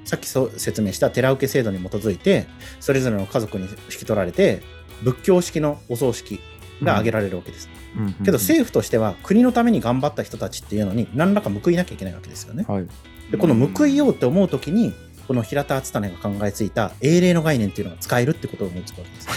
[0.05, 2.47] さっきそう説明した寺受け制度に基づいて
[2.79, 4.61] それぞれの家族に引き取られて
[5.03, 6.39] 仏教式のお葬式
[6.81, 7.69] が挙げられるわけです。
[7.97, 12.65] うんけど政府としては国のために頑張った人たちっていうのに何らか報いなきゃいけないわけですよね。
[12.67, 12.87] はい
[13.31, 14.93] でこの報いようって思う時に
[15.27, 19.27] この平田敦種が考えついた英霊の概念っていうのが使えるってことを思いつくわけです。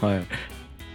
[0.04, 0.24] はい。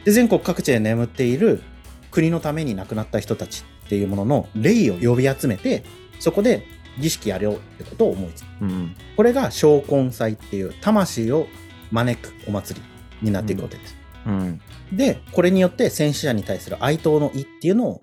[0.05, 1.61] で全国各地で眠っている
[2.09, 5.83] 国のために亡くなった人たちっていうものの霊を呼び集めて
[6.19, 6.65] そこで
[6.99, 8.47] 儀式やろうってことを思いつく。
[8.61, 11.47] うんこれが昇魂祭っていう魂を
[11.91, 14.61] 招くお祭りになっていくわけです、うん。
[14.93, 18.01] でこれによって戦死者に対する哀悼の意っていうのを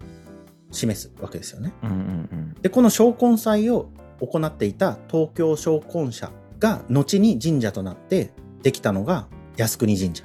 [0.70, 1.72] 示すわけですよね。
[1.82, 2.56] うんうん。
[2.61, 10.24] でこの昇魂祭を行っていた東京昇魂社が後に神社となってできたのが靖国神社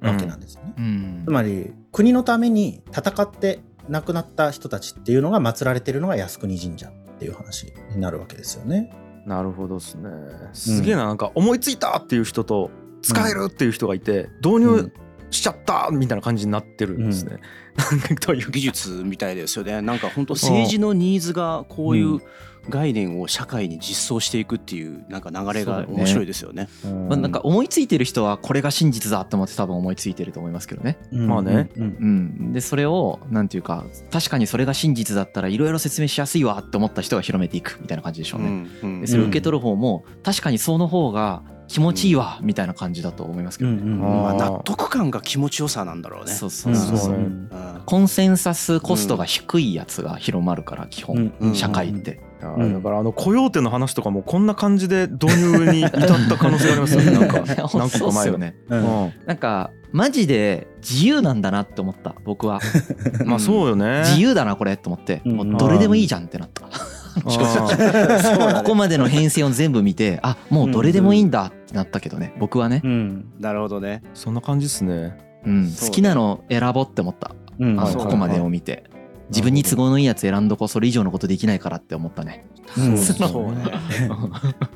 [0.00, 1.22] なわけなんですよね、うん。
[1.26, 8.92] つまり国のために戦って亡くなった人たちっていうのが祀られてるのが靖国神社っていう話になるわけですよね。
[9.26, 10.08] なるほどですね。
[10.52, 12.70] すげえななんか思いついたっていう人と
[13.02, 14.92] 使えるっていう人がいて導入
[15.30, 17.38] しちゃったみたいな感じになってるんですね。
[17.76, 18.50] なんかという？
[18.50, 19.82] 技術みたいですよね。
[19.82, 22.20] なんか本当政治のニーズがこういう
[22.68, 26.68] 概念を社会に実装していくっていうなんか流れが面白いですよね。
[27.08, 30.98] まあ、なんか思いついてる人はこれが真実だって思って多分思いついてると思いますけどね。
[31.12, 31.86] うんまあねうんう
[32.48, 38.48] ん、でそれをなんていうか確かにそれが真実だったらいろいろ説明しやすいわって思った人が広めていくみたいな感じでしょうね。
[38.48, 43.76] うんうんでそれを受け取る方も確かにその方が気持ちいいわみたいな感じだと思いますけどね。
[43.76, 46.32] うんうんあーまあ納得感が気持ちよさなんだろうね。
[46.32, 46.98] そうそうそうそうう。
[46.98, 47.50] そねん
[47.86, 52.20] コンセンサスコストが低いやつが広まるから基本、うんうん社会って。
[52.40, 57.10] いやだからあのコヨーテの話とかもこんな感じで導入に至った可能性がありますよね。
[57.12, 57.42] なんか
[57.74, 58.38] 何個か前は。
[58.38, 58.56] ね。
[58.68, 59.06] うん。
[59.06, 62.56] うなんかマジで自由なんだなって思った僕は。
[62.56, 62.60] ん
[63.28, 64.00] まあそうよね。
[64.06, 65.36] 自由だなこれと思って、うん。
[65.36, 66.62] もうどれでもいいじゃんってなった。
[67.20, 73.24] ここまでの変遷を全部見てあもうどれでもいいんだってなったけどね僕はね、うん。
[73.40, 74.02] なるほどね。
[74.14, 75.18] そんな感じですね。
[75.44, 77.32] うん、そう好きなの選ぼうって思った。
[77.58, 77.80] うん。
[77.80, 78.84] あのそうここまでを見て
[79.30, 82.46] 自分に都合のいいやつ選んどこうそれ以上のことできないからって思ったね。
[82.76, 83.64] うんそうね。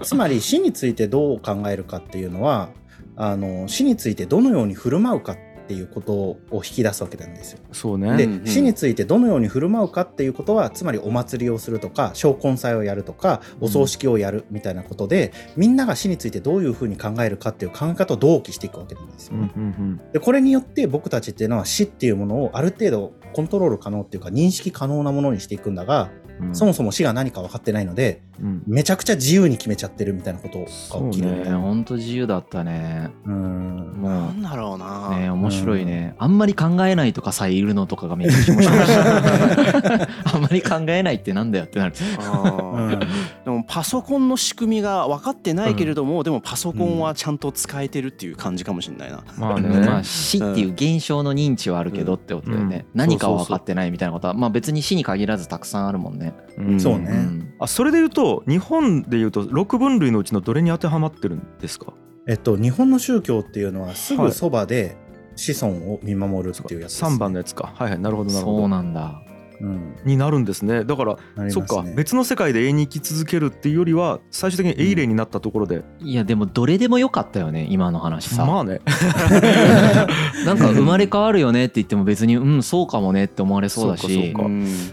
[0.02, 2.70] つまり死についてどう考えるかっていうのは
[3.16, 7.58] あの死についてどのように振る舞うかっていうことを引き出すわけなんですよ。
[7.72, 8.24] そうで、ね。
[8.24, 19.52] うんうん死についてどのように振る舞うかっていうことはつまりお祭りをするとか昇魂祭をやるとかお葬式をやるみたいなことで、みんなが死についてどういうふうに考えるかっていう考え方を同期していくわけなんですようんね。
[19.56, 26.10] うんでこれによって僕たちっていうのは死っていうものをある程度コントロール可能っていうか認識可能なものにしていくんだが、
[26.52, 30.64] そもそも死が何か分かってないのでうんめちゃくちゃ自由に決めちゃってるみたいなことが
[31.10, 31.58] 起きるみたいねな。
[31.58, 33.10] ほんと自由だったね。
[33.24, 35.08] うんもなんだろうな。
[35.08, 36.14] うね面白いね。
[36.18, 38.92] あんまり考えないとかさえいるのとかがめっちゃ面白いし
[40.34, 41.94] あんまり考えないってなんだよってなる。
[42.18, 42.98] あー
[43.44, 49.22] でもパソコンの仕組みが分かってないけれども、でもパソコンはちゃんと使えてるっていう感じかもしれないな。
[49.38, 49.68] まあね。
[49.68, 56.23] まあ死っていう現象の認知はあるけどってことだよね、うん何かは分かってないみたいなことはまあ別に死に限らずたくさんあるもんね。
[56.58, 56.80] うん。
[56.80, 57.10] そうね。
[57.10, 57.54] うん。
[57.58, 61.92] あそれで言うと日本で言うと6分類のうちのどれに当てはまってるんですか？
[62.26, 64.96] えっと、日本の宗教っていうのはすぐそばで
[65.36, 67.72] 子孫を見守るっていうやつです、3番のやつか。
[67.74, 67.98] はいはい。
[67.98, 68.58] なるほどなるほど。
[68.60, 69.20] そうなんだ。
[69.64, 69.96] うん。
[70.04, 70.84] になるんですね。
[70.84, 78.28] だから、なりそっか別の世界で永遠に生き続けるっていうよりは最終的に永霊になったところで、いやでもどれでもよかったよね今の話。
[78.28, 78.80] さ、まあね。
[80.44, 84.34] なんか生まれ変わるよねって言っても別にうんそうかもねって思われそうだし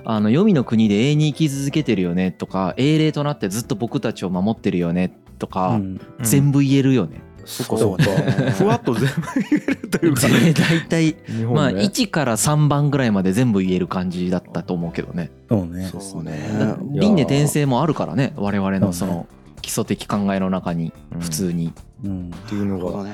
[0.06, 6.00] あの黄泉の国で永遠に生き続けてるよねとか英霊となってずっと僕たちを守ってるよねとか、うん。
[6.22, 7.22] 全部言えるよね。
[7.46, 8.06] そうね
[8.52, 10.22] ふわっと全部言えるというか。
[10.28, 15.32] 大体日本まあね、1から3番ぐらいまで全部言える感じだったと思うけどね。
[15.50, 15.92] そうね。
[16.00, 16.50] そうね。
[16.92, 19.28] 輪廻転生もあるからね我々のその
[19.62, 21.74] 基礎的考えの中に普通に。
[22.04, 22.32] うん。
[22.36, 22.84] っていうのが。
[22.84, 23.12] なるほどね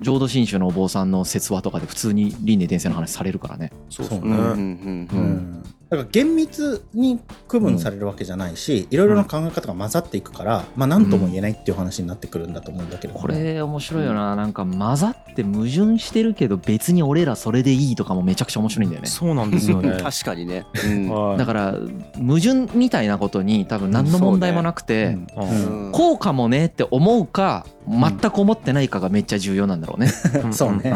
[0.00, 3.72] 浄土真宗のお坊さんの説話とかで普通に輪廻転生の話されるからね。
[3.90, 4.56] そうそうね、うんうんうん。
[4.56, 13.14] ううんんだから厳密に区分されるわけじゃないし、いろいろな考え方が混ざっていくから、まあ何とも言えないっていう話になってくるんだと思うんだけど。
[13.14, 14.36] も、これ面白いよな。
[14.36, 19.08] なんか混ざって矛盾してるけど別に俺らそれでいいとかもめちゃくちゃ面白いんだよね。
[19.08, 19.96] そうなんですよね。
[20.02, 20.66] 確かにね。
[20.84, 21.08] うん。
[21.10, 21.38] はい。
[21.38, 21.74] だから
[22.18, 25.92] 矛盾みたいなことに多分何の問題もなくて、あうん。
[25.92, 30.08] こうかもねって思うか全く思ってないかがめっちゃ重要なんだろうね。
[30.08, 30.90] ーそうね。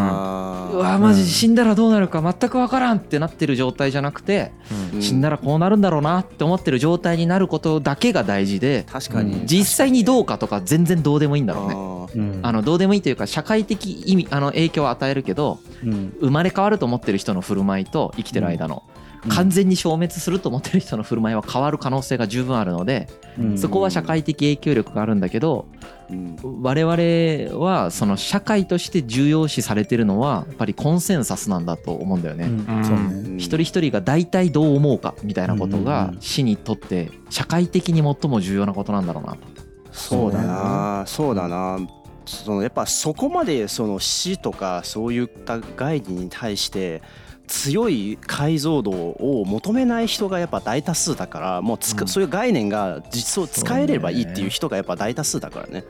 [0.72, 9.46] うわマジ死んだらどうなるか全く分からんってなってる状態じゃなくてうんうん死んだらこうなるんだろうなって思ってる状態になることだけが大事で確かに。
[9.46, 12.24] 実際にどうかとか全然どうでもいいんだろうね。
[12.24, 12.40] うん。
[12.42, 16.12] あのどうでもいいというか社会的意味あの影響を与えるけどうん。
[16.20, 23.08] 生まれ変わると思ってる人の振る舞いと生きてる間のうん完全に消滅すると思ってる人の振る舞いは変わる可能性が十分あるので
[23.38, 23.58] うん。
[23.58, 25.66] そこは社会的影響力があるんだけど
[26.10, 26.36] うん。
[26.62, 32.50] 我々はその社会として重要視されてるのはやっぱりコンセンサスなんだと思うんだよね。
[33.38, 39.38] 一人一人が大体どう思うかみたいなことがうん死にとって社会的に最も重要なことなんだろうなと。
[39.92, 41.04] そうだな。
[41.06, 41.78] そうだな。
[42.24, 47.02] そのやっぱそこまでその死とかそういった概念に対して
[47.52, 52.08] 強い解像度を求めない人がやっぱ大多数だからもうつく、うん。
[52.08, 55.84] そういう概念が実装使えればいいっていう人がやっぱ大多数だからね。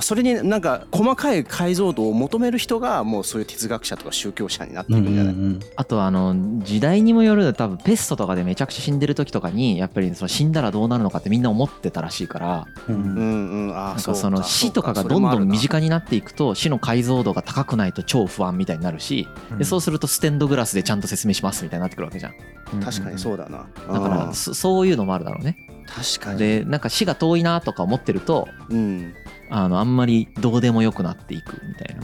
[0.00, 12.66] それになんか細かい解像度を求める人がもうそういう哲学者とか宗教者になっていくんじゃない、うんあとあの時代にもよる多分ペストとかでめちゃくちゃ死んでる時とかにやっぱりその死んだらどうなるのかってみんな思ってたらしいから。
[12.88, 13.66] うんうん。
[13.68, 14.20] うんあなんーそうか。
[14.20, 19.26] その死とかがどんどん身近になっていくと死の解像度が高くないと超不安みたいになるし。
[19.58, 22.34] でそうするとステンドグラスでちゃんと説明しますみたいになってくるわけじゃん。
[22.82, 23.66] 確かにそうだな。
[23.88, 25.56] だからそそういうのもあるだろうね。
[25.86, 26.38] 確かに。
[26.38, 29.14] でなんか死が遠いなとか思ってるとうん。
[29.48, 31.96] あのあんまりどうでもよくなっていくみたい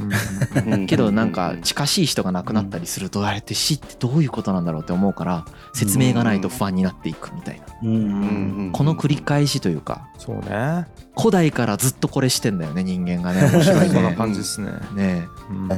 [0.78, 0.86] な。
[0.86, 7.66] けどなんか近しい人が亡くなったりするとあれって死ってどういうことなんだろうって思うから説明がないと不安になっていくみたいな。
[7.82, 7.88] うん。
[7.88, 10.08] うんうんこの繰り返しというか。
[10.18, 10.86] そうね。
[11.18, 13.50] 古代からずっとこれしてんだよね人間がね。
[13.50, 15.26] 面白い そんなね感じですね、ね。
[15.50, 15.68] うん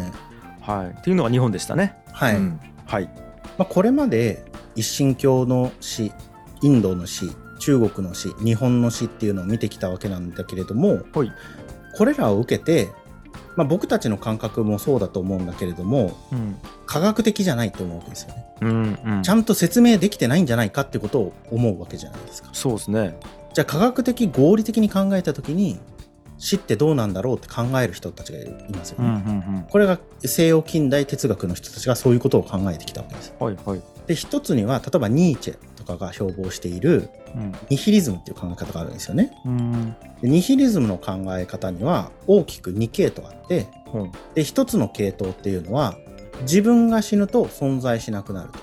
[0.65, 0.87] はい。
[0.87, 1.97] はいっていうのが日本でしたね。
[2.13, 2.61] はい、うん。
[2.87, 3.11] はい。
[3.59, 6.13] まあ、これまで一神教の死
[6.63, 11.33] インドの死中国の死日本の死っていうのを見てきたわけなんだけれども、はい。
[11.97, 12.91] これらを受けて、
[13.57, 16.57] まあ、僕たちの感覚もそうだと思うんだけれどもうん。
[16.87, 18.47] 科学的じゃないと思うわけですよね。
[18.63, 19.23] うんうん。
[19.23, 22.49] ちゃんと説明できてないんじゃないかってことを思うわけじゃないですか。
[22.53, 23.19] そうですね。
[23.53, 25.79] じゃあ科学的合理的に考えた時に
[26.45, 29.15] 死ってどうなんだろうって考える人たちがいますようんうね。
[29.61, 33.33] んこれが西洋近代哲学の人たちがそういうことを考えてきたわけです。
[33.41, 39.33] うんはいはいで一つには例えばニーチェとかが標榜しているうんニヒリズムっていう考え方があるんですよね。
[39.47, 45.97] うんでニヒリズムの考え方には大きく2系統あってうんで一つの系統っていうのは
[46.43, 48.59] 自分が死ぬと存在しなくなると。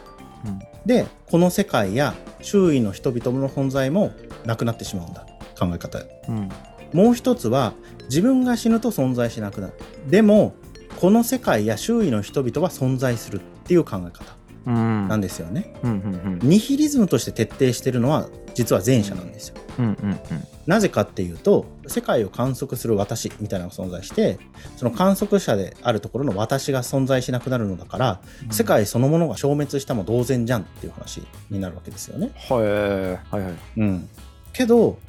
[0.45, 4.11] うんでこの世界や周囲の人々の存在も
[4.45, 5.25] なくなってしまうんだ
[5.57, 5.99] 考え方。
[6.27, 6.49] うん
[6.93, 7.73] もう一つは
[8.03, 9.73] 自分が死ぬと存在しなくなる。
[10.07, 10.53] でも
[10.99, 14.35] この世界や周囲の人々は存在するっていう考え方
[14.67, 15.73] うんなんですよね。
[15.83, 15.95] うんう
[16.29, 19.55] んニヒリズムとして徹底してるのは実は前者なんですよ。
[19.79, 20.19] うんうんうん
[20.67, 24.37] なぜかっていうと世界を観測する私みたいなのが存在して
[24.77, 32.31] その観測者であるところの私が存在しなくなるのだから、世界そのものが消滅したも同然じゃんっていう話になるわけですよね。
[32.47, 34.09] はいはいはいうん、
[34.53, 34.99] けど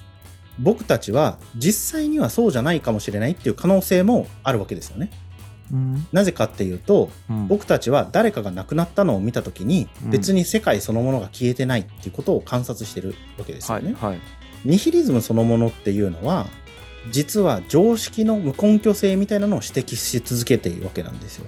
[0.63, 5.11] 僕たちは実際にはそうじゃないかもしれないっていう可能性もあるわけですよね。
[5.73, 13.95] うんなぜかっていうとうん僕たちは誰かが亡くなったのを見た時にうん別に世界そのものが消えてないっていうことを観察してるわけですよね。
[14.01, 14.21] はいはい
[14.65, 16.47] ニヒリズムそのものっていうのは
[17.11, 21.47] 実は常識の無根拠性みたいなのを指摘し続けているわけなんですよ。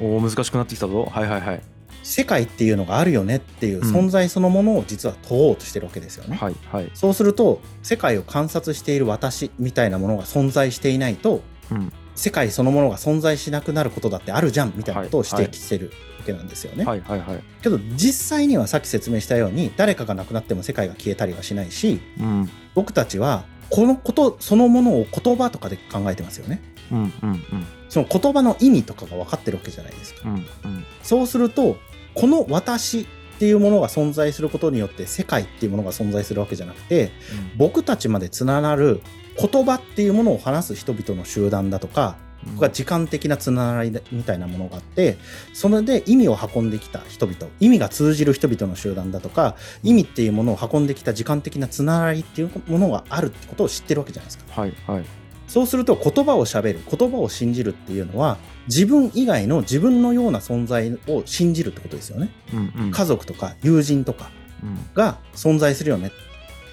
[0.00, 1.62] おー難しくなってきたぞはいはいはい
[2.08, 6.38] 世界っていうのがあるよねっていううん存在そのものを実は問おうとしてるわけですよね。
[6.38, 16.84] はいはいそうすると世界を観察している私みたいなものが存在していないとうん世界そのものが存在しなくなることだってあるじゃんみたいなことを指摘してるわけなんですよね。
[16.84, 26.62] はいはいはいけど実際にはさっき説明したように誰かが亡くなっても世界が消えたりはしないしうん僕たちはこのことそのものを言葉とかで考えてますよね。
[26.90, 30.22] うんうんうんその言葉の意味とかが分かってるわけじゃないですか。
[30.28, 30.38] うんう
[30.68, 31.76] んそうすると
[32.18, 33.06] この私っ
[33.38, 37.12] ていうものが存在することによって世界っていうものが存在するわけじゃなくて
[37.56, 39.00] 僕たちまでつながる
[39.40, 45.16] 言葉っていうものを話す人々の集団だとか僕は時間的なつながりみたいなものがあって
[45.52, 49.54] それで意味を運んできた人々意味が通じる人々の集団だとか
[49.84, 54.60] 意味っていうものを運んできた時間的なつながりっていうものがあるってことを知ってるわけじゃないですか。
[54.60, 55.04] はいはい
[55.48, 58.38] そうすると言葉をしゃべる言葉を信じるっていうのは
[58.68, 62.30] 自分以外の自分のような存在を信じるってことですよね。
[62.52, 62.90] うんうん。
[62.90, 64.30] 家族とか友人とか
[64.62, 64.78] うん。
[64.94, 66.12] が存在するよね。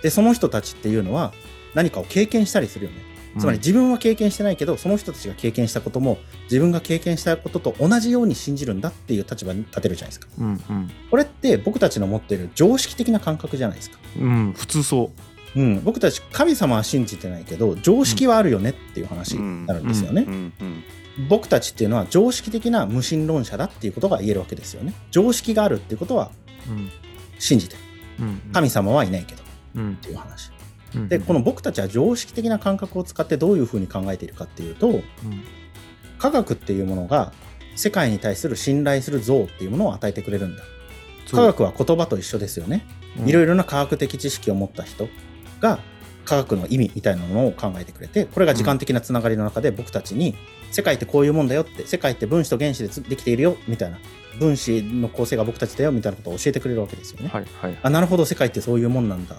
[0.03, 1.33] でその人たちっていうのは
[1.73, 2.97] 何かを経験したりするよね。
[3.37, 10.27] つまり自分は経験してないけどその人たちが経験したことも自分が経験したことと同じように信じるんだっていう立場に立てるじゃないですか。
[10.39, 10.91] うんうん。
[11.11, 20.27] これって僕たちの持っている常識的な感覚じゃないですか、うん普通そうん、僕たち神様は信じてないけど常識はあるよねっていう話になるんですよね、
[21.29, 24.93] 僕たちっていうのは常識的な無神論者だっていうことが言えるわけですよね。
[25.11, 26.31] 常識があるっていうことは
[27.39, 27.81] 信じてる。
[28.19, 28.41] うん。
[28.53, 29.45] 神様はいないけどっ
[29.75, 29.95] うん。
[29.95, 30.51] ていう話。
[30.93, 31.07] うん。
[31.07, 35.03] でこの僕たちは常識的な感覚を使ってどういうふうに考えているかっていうとうん。
[36.17, 37.33] 科学っていうものが
[37.75, 40.63] 世界に対する信頼する像っていうものを与えてくれるんだ。
[41.31, 42.85] 科学は言葉と一緒ですよね、
[43.19, 43.29] うん。
[43.29, 45.07] いろいろな科学的知識を持った人
[45.65, 45.79] が
[46.25, 50.35] 科学の意味みたいなものを考えてくれてこれが時間的なつながりの中で僕たちに
[50.71, 53.97] 世界ってこういうもんだよって世界って分子と原子でつできているよみたいな
[54.39, 59.37] 分子の構成が僕たちだよみたいなことを教えてくれるわけですよね、はいはいあなるほど世界ってそういうもんなんだ。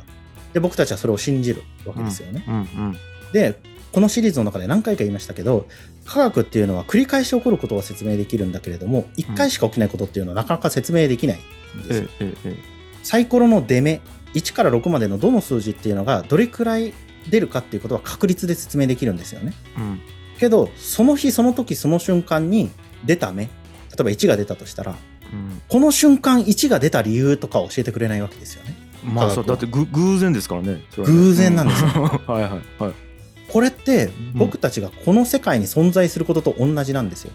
[0.53, 2.97] で僕たちはそれを信じるわけですよね、うんうん
[3.33, 3.59] で
[3.93, 5.67] このシリーズの中で何回か言いましたけど
[6.05, 11.39] 科学っていうのは繰り返し起こることは説明できるんだけれども1回しか起きないことっていうのはなかなか説明できない
[11.79, 12.09] んですよ。
[12.21, 12.77] ええええ。
[13.03, 14.03] サイコロの出目
[14.37, 16.93] 1から6までのどの数字っていうのがどれくらい
[17.29, 19.55] 出るかっていうことは確率で説明できるんですよね。
[19.79, 20.01] うん。
[20.39, 22.71] けどその日その時その瞬間に
[23.05, 23.49] 出た目例
[24.01, 24.95] えば1が出たとしたらう
[25.35, 25.63] ん。
[25.69, 28.77] この瞬間1が出た理由とかを教えてくれないわけですよね。
[29.03, 30.75] まあそうだってぐ偶然ですからね。
[30.75, 31.91] ね偶然なんですよ。
[31.95, 31.99] う
[32.31, 32.93] んはいはいはい。
[33.49, 37.33] これって僕たちがこの世界に存在することと同じなんですよ。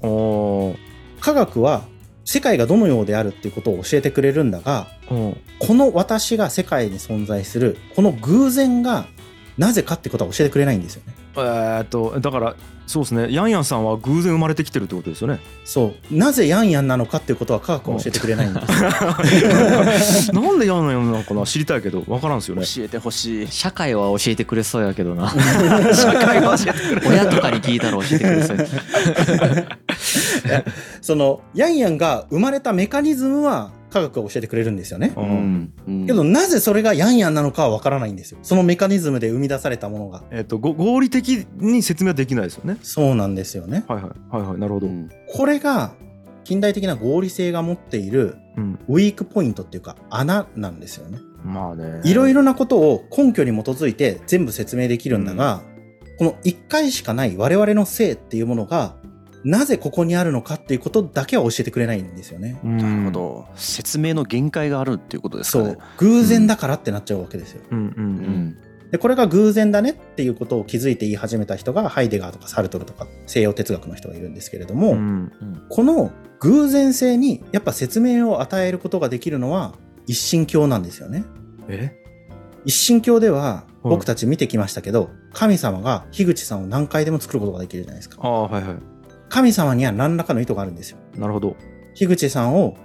[0.00, 0.76] おー。
[1.20, 1.84] 科学は
[2.24, 5.36] 世界がどのようであるっていうことを教えてくれるんだがうん。
[5.58, 9.06] この私が世界に存在するこの偶然が
[9.58, 11.14] なぜかってことは教えてくれないんですよね。
[11.36, 12.56] えーっとだから
[12.86, 13.32] そうですね。
[13.32, 15.38] ヤンヤンさんは偶然生まれてきてるってことですよね。
[15.64, 16.14] そう。
[16.14, 20.30] なぜヤンヤンなのかっていうことは科学は教えてくれないんです。
[20.30, 22.64] よ なんでヤンヤンなのかな知りたいけど分からんですよね。
[22.66, 23.46] 教えてほしい。
[23.48, 25.30] 社会は教えてくれそうやけどな。
[25.94, 28.66] 社会が教えてくれる 親とかに聞いたら教えてくれそうや
[31.00, 35.12] そのヤンヤンが生まれたメカニズムは科学が教えてくれるんですよね。
[35.16, 35.72] ううん。
[36.04, 38.38] んけどなぜそれがヤンヤンなのかはわからないんですよ。
[38.42, 40.22] そのメカニズムで生み出されたものが。
[40.30, 42.78] えっとご合理的に説明はできないですよね。
[42.82, 43.84] そうなんですよね。
[43.86, 44.36] はいはい。
[44.36, 44.58] はいはい。
[44.58, 44.86] なるほど。
[44.86, 45.10] うん。
[45.28, 45.92] これが
[46.44, 48.78] 近代的な合理性が持っているうん。
[48.88, 51.18] ウィークポイントっていうか穴なんですよね。
[51.44, 52.00] まあね。
[52.04, 55.62] いろいろなことを根拠に基づいて全部説明できるんだが、
[56.18, 58.96] この一回しかない我々の性っていうものが
[59.44, 62.60] なぜここにあるのかっていうことだけは教えてくれないんですよね。
[62.62, 63.46] ななるほど。
[63.56, 65.76] 説明の限界があるっていうことですそかね。
[65.78, 65.78] う。
[65.98, 67.62] 偶然だからってなっちゃうわけですよ。
[67.70, 68.04] うんうんううん。
[68.04, 68.56] ん
[68.92, 75.32] でこれが偶然だねっていうことを気づいて言い始めた人がハイデガーとかサルトルとか西洋哲学の人がいるんですけれども、うん
[75.70, 79.74] この偶然性にやっぱ説明を与えることができるのは
[80.06, 81.24] 一神教なんですよね。
[81.68, 81.96] え？
[82.64, 88.18] 一神教ではうん僕たち見てきましたけど、神様が樋口さんを何回でも作ることができるじゃないですか。
[88.22, 88.76] ああはいはい
[89.32, 90.98] 神様には何らかの意図があるんですよ。
[91.16, 91.56] なるほど
[91.94, 92.76] 樋口さんを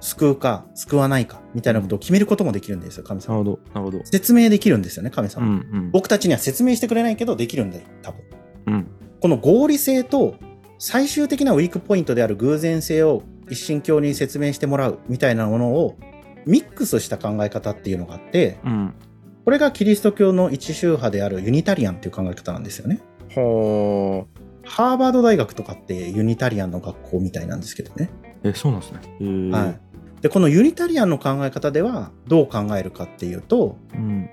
[0.00, 3.38] 救うか救わないかみたいなことを決めることもできるんですよ、神様。
[3.38, 5.46] なるほどなるほど説明できるんですよね、神う様。
[5.46, 8.20] んうん僕たちには説明してくれないけどできるんだよ、多分。
[8.66, 8.86] うん
[9.20, 10.34] この合理性と
[10.78, 15.96] 最終的なウィークポイントである偶然性を一神教に説明してもらうみたいなものを
[16.44, 18.94] ミックスした考え方っていうのがあって、うん
[19.46, 23.00] これがキリスト教の一宗派であるユニタリアンっていう考え方なんですよね。
[23.34, 24.24] は
[24.66, 28.10] ハーバード大学とかってユニタリアンの学校みたいなんですけどね。
[28.44, 29.80] あえそうなんですねはい。
[30.22, 34.28] で、このユニタリアンの考え方ではどう考えるかっていうと、うん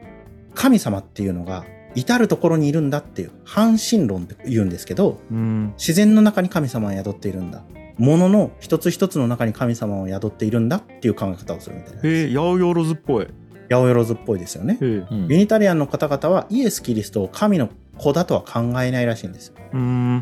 [0.54, 1.64] 神様っていうのが
[1.96, 7.64] 至るところにいるんだっていう半神論って言うんですけど、うん自然の中に神様は宿っているんだ。
[7.98, 13.28] 物の一つ一つの中に神様を宿っているんだっていう考え方をするみたいなえ八百万っぽい
[13.72, 14.78] 八百万っぽいですよね。
[14.82, 15.16] ええ。
[15.16, 15.28] うん。
[15.28, 19.54] ユニタリアンの方々はイエス・キリストを神の子だとは考えないらしいんです。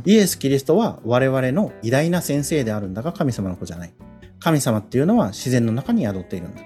[0.06, 3.94] イエス・キリストは我々の偉大な先生であるんだが神様の子じゃない。
[4.40, 6.62] 神様っていうのは自然の中に宿っているんだ。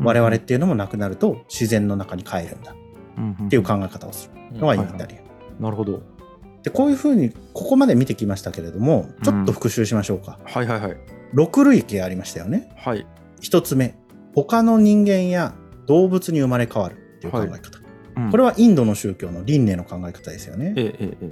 [0.00, 2.74] 我々っていうのもなくなると自然の中に帰るんだ。
[3.46, 4.58] っていう考え方をする。
[4.58, 5.18] のがユニタリア。
[5.18, 5.62] ン。
[5.62, 6.02] なるほど。
[6.62, 10.38] で、こういうふうにここまで見てきましたけれども、ちょっと復習しましょうか。
[10.44, 10.96] はいはいはい。
[11.34, 12.72] 6類型ありましたよね。
[12.76, 13.06] はい。
[13.40, 13.94] 一つ目、
[14.34, 15.54] 他の人間や
[15.88, 17.78] 動物に生まれ変わるっていう考え方。
[18.30, 20.74] これははインドの宗教の輪廻の考え方ですよね。
[20.76, 21.30] えええええ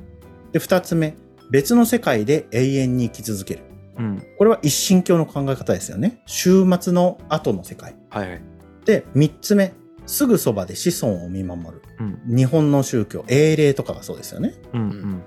[0.53, 1.17] で、二つ目、
[1.51, 3.61] 別の世界で永遠に生き続ける。
[3.99, 6.23] えうんこれは一神教の考え方ですよね。
[6.27, 7.97] 終末の後の世界。
[8.11, 8.43] はいはい
[8.85, 9.73] で、三つ目、
[10.07, 11.83] すぐそばで子孫を見守る。
[11.99, 14.55] うん日本の宗教、英霊とかがそうですよね。
[14.73, 15.23] うん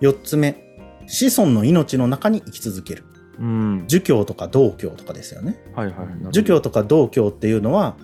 [0.00, 0.56] 四つ目、
[1.06, 3.04] 子孫の命の中に生き続ける。
[3.38, 5.62] うんうん儒教とか道教とかですよね。
[5.74, 5.96] はいはい
[6.32, 7.96] 儒教とか道教っていうのは、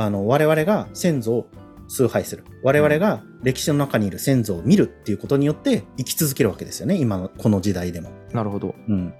[0.00, 1.46] あの、我々が先祖を
[1.88, 2.44] 崇拝する。
[2.62, 6.96] 我々が歴史の中にいる先祖を見るっていうことによって生き続けるわけですよね。
[6.96, 8.10] 今のこの時代でも。
[8.32, 9.12] なるほどうん。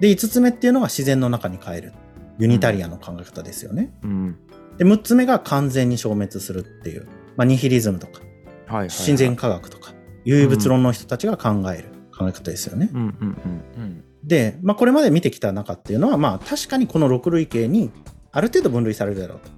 [0.00, 1.92] で、五つ目っていうのが自然の中に帰る。
[2.38, 3.92] ユニタリアンの考え方ですよね。
[4.02, 4.38] うん
[4.78, 7.08] で、六つ目が完全に消滅するっていう。
[7.36, 9.92] まあ、ニヒリズムとか、はいはいはい自然科学とか、
[10.24, 12.90] 唯物論の人たちが考える考え方ですよね。
[12.92, 13.36] うんうん
[13.76, 17.92] うんで、まあ、これまで見てきた中っていうのは、まあ、確かにこの6類型に
[18.32, 19.50] ある程度分類されるだろうと。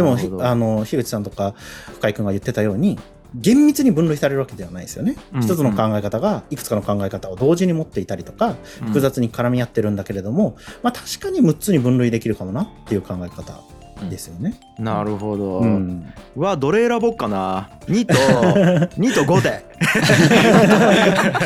[0.00, 1.54] うんでも、あの、樋口さんとか
[1.94, 2.98] 深井君が言ってたように、
[3.34, 5.16] 厳密に分類されるわけではないですよね。
[5.34, 8.86] うん一つの考え方が、いくつかの考え方を同時に持っていたりとか、うん。
[8.88, 13.60] 複雑に絡み合ってるんだけれども、まあ、確かに6つに分類できるかもなっていう考え方
[14.10, 14.54] ですよね。
[14.78, 16.12] なるほど、うん。
[16.36, 17.70] はどれ選ぼうかな。
[17.86, 18.14] 2と
[19.00, 19.64] 2と5で。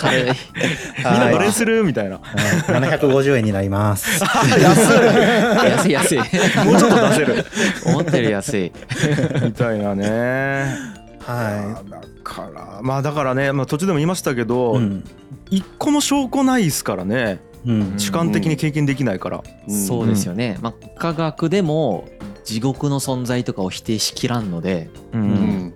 [0.00, 0.22] 軽い。
[0.24, 1.82] みんなどれする？
[1.84, 2.16] みたいな。
[2.16, 2.80] はい。
[2.98, 4.22] 750円になります。
[4.22, 5.92] 安い。
[5.92, 7.44] 安いもうちょっと出せる。
[7.86, 8.72] 思ったより安い。
[9.42, 10.66] みたいなね。
[11.20, 14.46] はだからまあだからね、まあ、途中でも言いましたけい。
[14.46, 15.04] ど、うん。
[15.50, 17.40] 一個も証拠ないですからね。
[17.66, 17.94] うん。
[17.98, 22.04] 主観的に経験できないから、そうですよね、まあ、科学でも
[22.46, 25.24] 地獄の存在とかを否定しきらんのでううん。
[25.24, 25.74] ん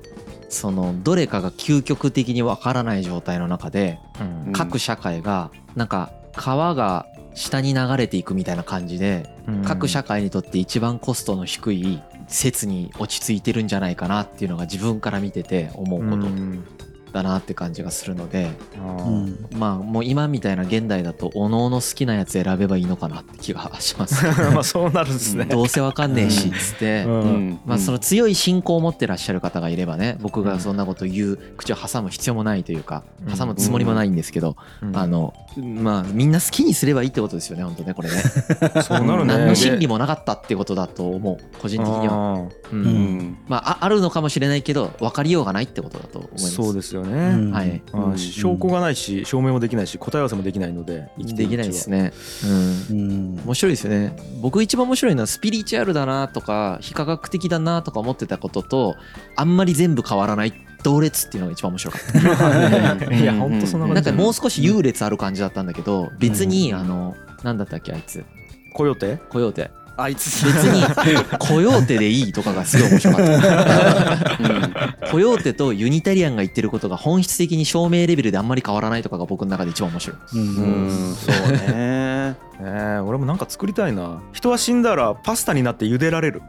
[0.49, 3.99] そのどれかが究極的にわからない状態の中で
[4.47, 4.53] うん。
[4.53, 9.29] 各社会がなんか川が下に流れていくみたいな感じで
[9.64, 16.27] 各社会にとって一番コストの低い説に落ち着いてるんじゃないかなっていうのが自分から見てて思うこと。
[16.27, 16.64] うん
[17.13, 19.47] だなって感じがするのでうん。
[19.57, 24.25] まあもう今みたいな現代だとおのおの好きなやつ選べばいいのかなって気がします。
[24.53, 25.45] まあそうなるんですね。
[25.47, 27.05] どうせわかんねえしっつって。
[27.05, 27.13] うん。
[27.13, 27.61] うん。
[27.67, 34.97] まあその強い信仰を持ってらっしゃる方がいればね僕がそんなこと言う口を挟む必要もないというかうん挟むつもりもないんですけどうん。
[34.97, 38.17] あのまあみんな好きにすればいいってことですよね本当ねこれね。
[38.83, 39.35] そうなるね。
[39.35, 42.49] 何の真理もなかったってことだと思う個人的には。
[43.49, 46.51] まあああるのかもしれないけど分かりようがないってことだと思います。
[46.55, 47.34] そうですようね。
[47.34, 47.53] ん。
[47.53, 47.82] はい。
[48.16, 52.51] 証拠がないし証明もできないし答え合わせもできないので生きてできるうちはないですね。
[52.90, 52.98] うん。
[52.98, 53.40] うん。
[53.44, 54.16] 面白いですよね。
[54.40, 58.96] 僕一番面白いのはスピリチュアルだなとか非科学的だなとか思ってたことと
[59.36, 63.12] あんまり全部変わらない同列っていうのが一番面白かった。
[63.14, 64.03] いや本当そんな感じ。
[64.03, 68.24] なんかもう少し優劣ある感じだったんだけど別にうんあのなんだったっけあいつ。
[68.72, 69.18] コヨテ？
[69.30, 69.70] コヨーテ
[70.03, 70.82] あいつ別に
[71.38, 73.26] コヨーテでいいとかがすごい面白かっ
[75.01, 75.11] た。
[75.11, 80.16] コヨーテとユニタリアンが言ってることが本質的に証明レベルであんまり変わらないとかが僕の中で一番面白い。
[80.34, 80.40] うん。
[80.40, 80.42] う
[80.86, 81.14] ん。
[81.14, 82.36] そうね。
[82.61, 84.20] ねえ俺もなんか作りたいな。
[84.32, 86.42] 人は死んだらパスタになって茹でられる。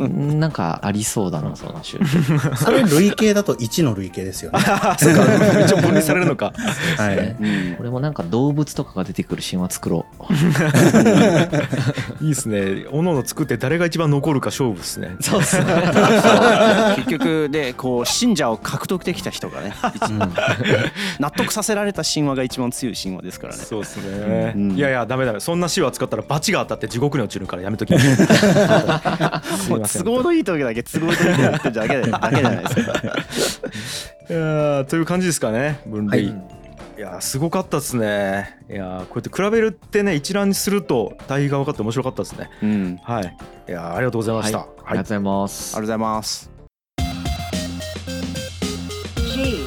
[0.00, 2.04] なんかありそうだなその宗教
[2.56, 4.60] それ類型だと1の類型ですよね。
[4.98, 5.60] そうか。
[5.60, 6.54] 一応分類されるのか。
[6.96, 7.18] はい。
[7.18, 7.74] うん。
[7.76, 12.24] これもなんか動物とかが出てくる神話作ろう。
[12.24, 15.16] いいっすねおのおの作って誰が一番残るか勝負っすね。
[15.20, 15.64] そうっすね。
[16.96, 20.12] 結局でこう信者を獲得できた人がね一
[21.18, 23.62] 納得させられた神話が一番強い神話ですからね。
[23.62, 24.72] そうですね、うん。
[24.72, 25.40] いやいやダメダメ。
[25.40, 28.16] そんな死を扱ったら罰が当たって地獄に落ちるからやめときます。
[28.16, 32.92] す いもう都合のいい時だけ都合のいい時やってるだけでだけじゃないですか。
[34.28, 36.55] いやーという感じですかね分類、はい
[36.96, 38.58] い、やーすごかったですね。
[38.70, 42.48] いやーこうやって比べるってね一覧にすると対比が分かって面白かったですね。
[42.62, 42.96] うん。
[43.02, 43.36] はい。
[43.68, 44.68] いやーありがとうございました、はい。
[44.68, 45.76] ありがとうございます。
[45.76, 46.50] ありがとうございます。
[49.34, 49.66] G.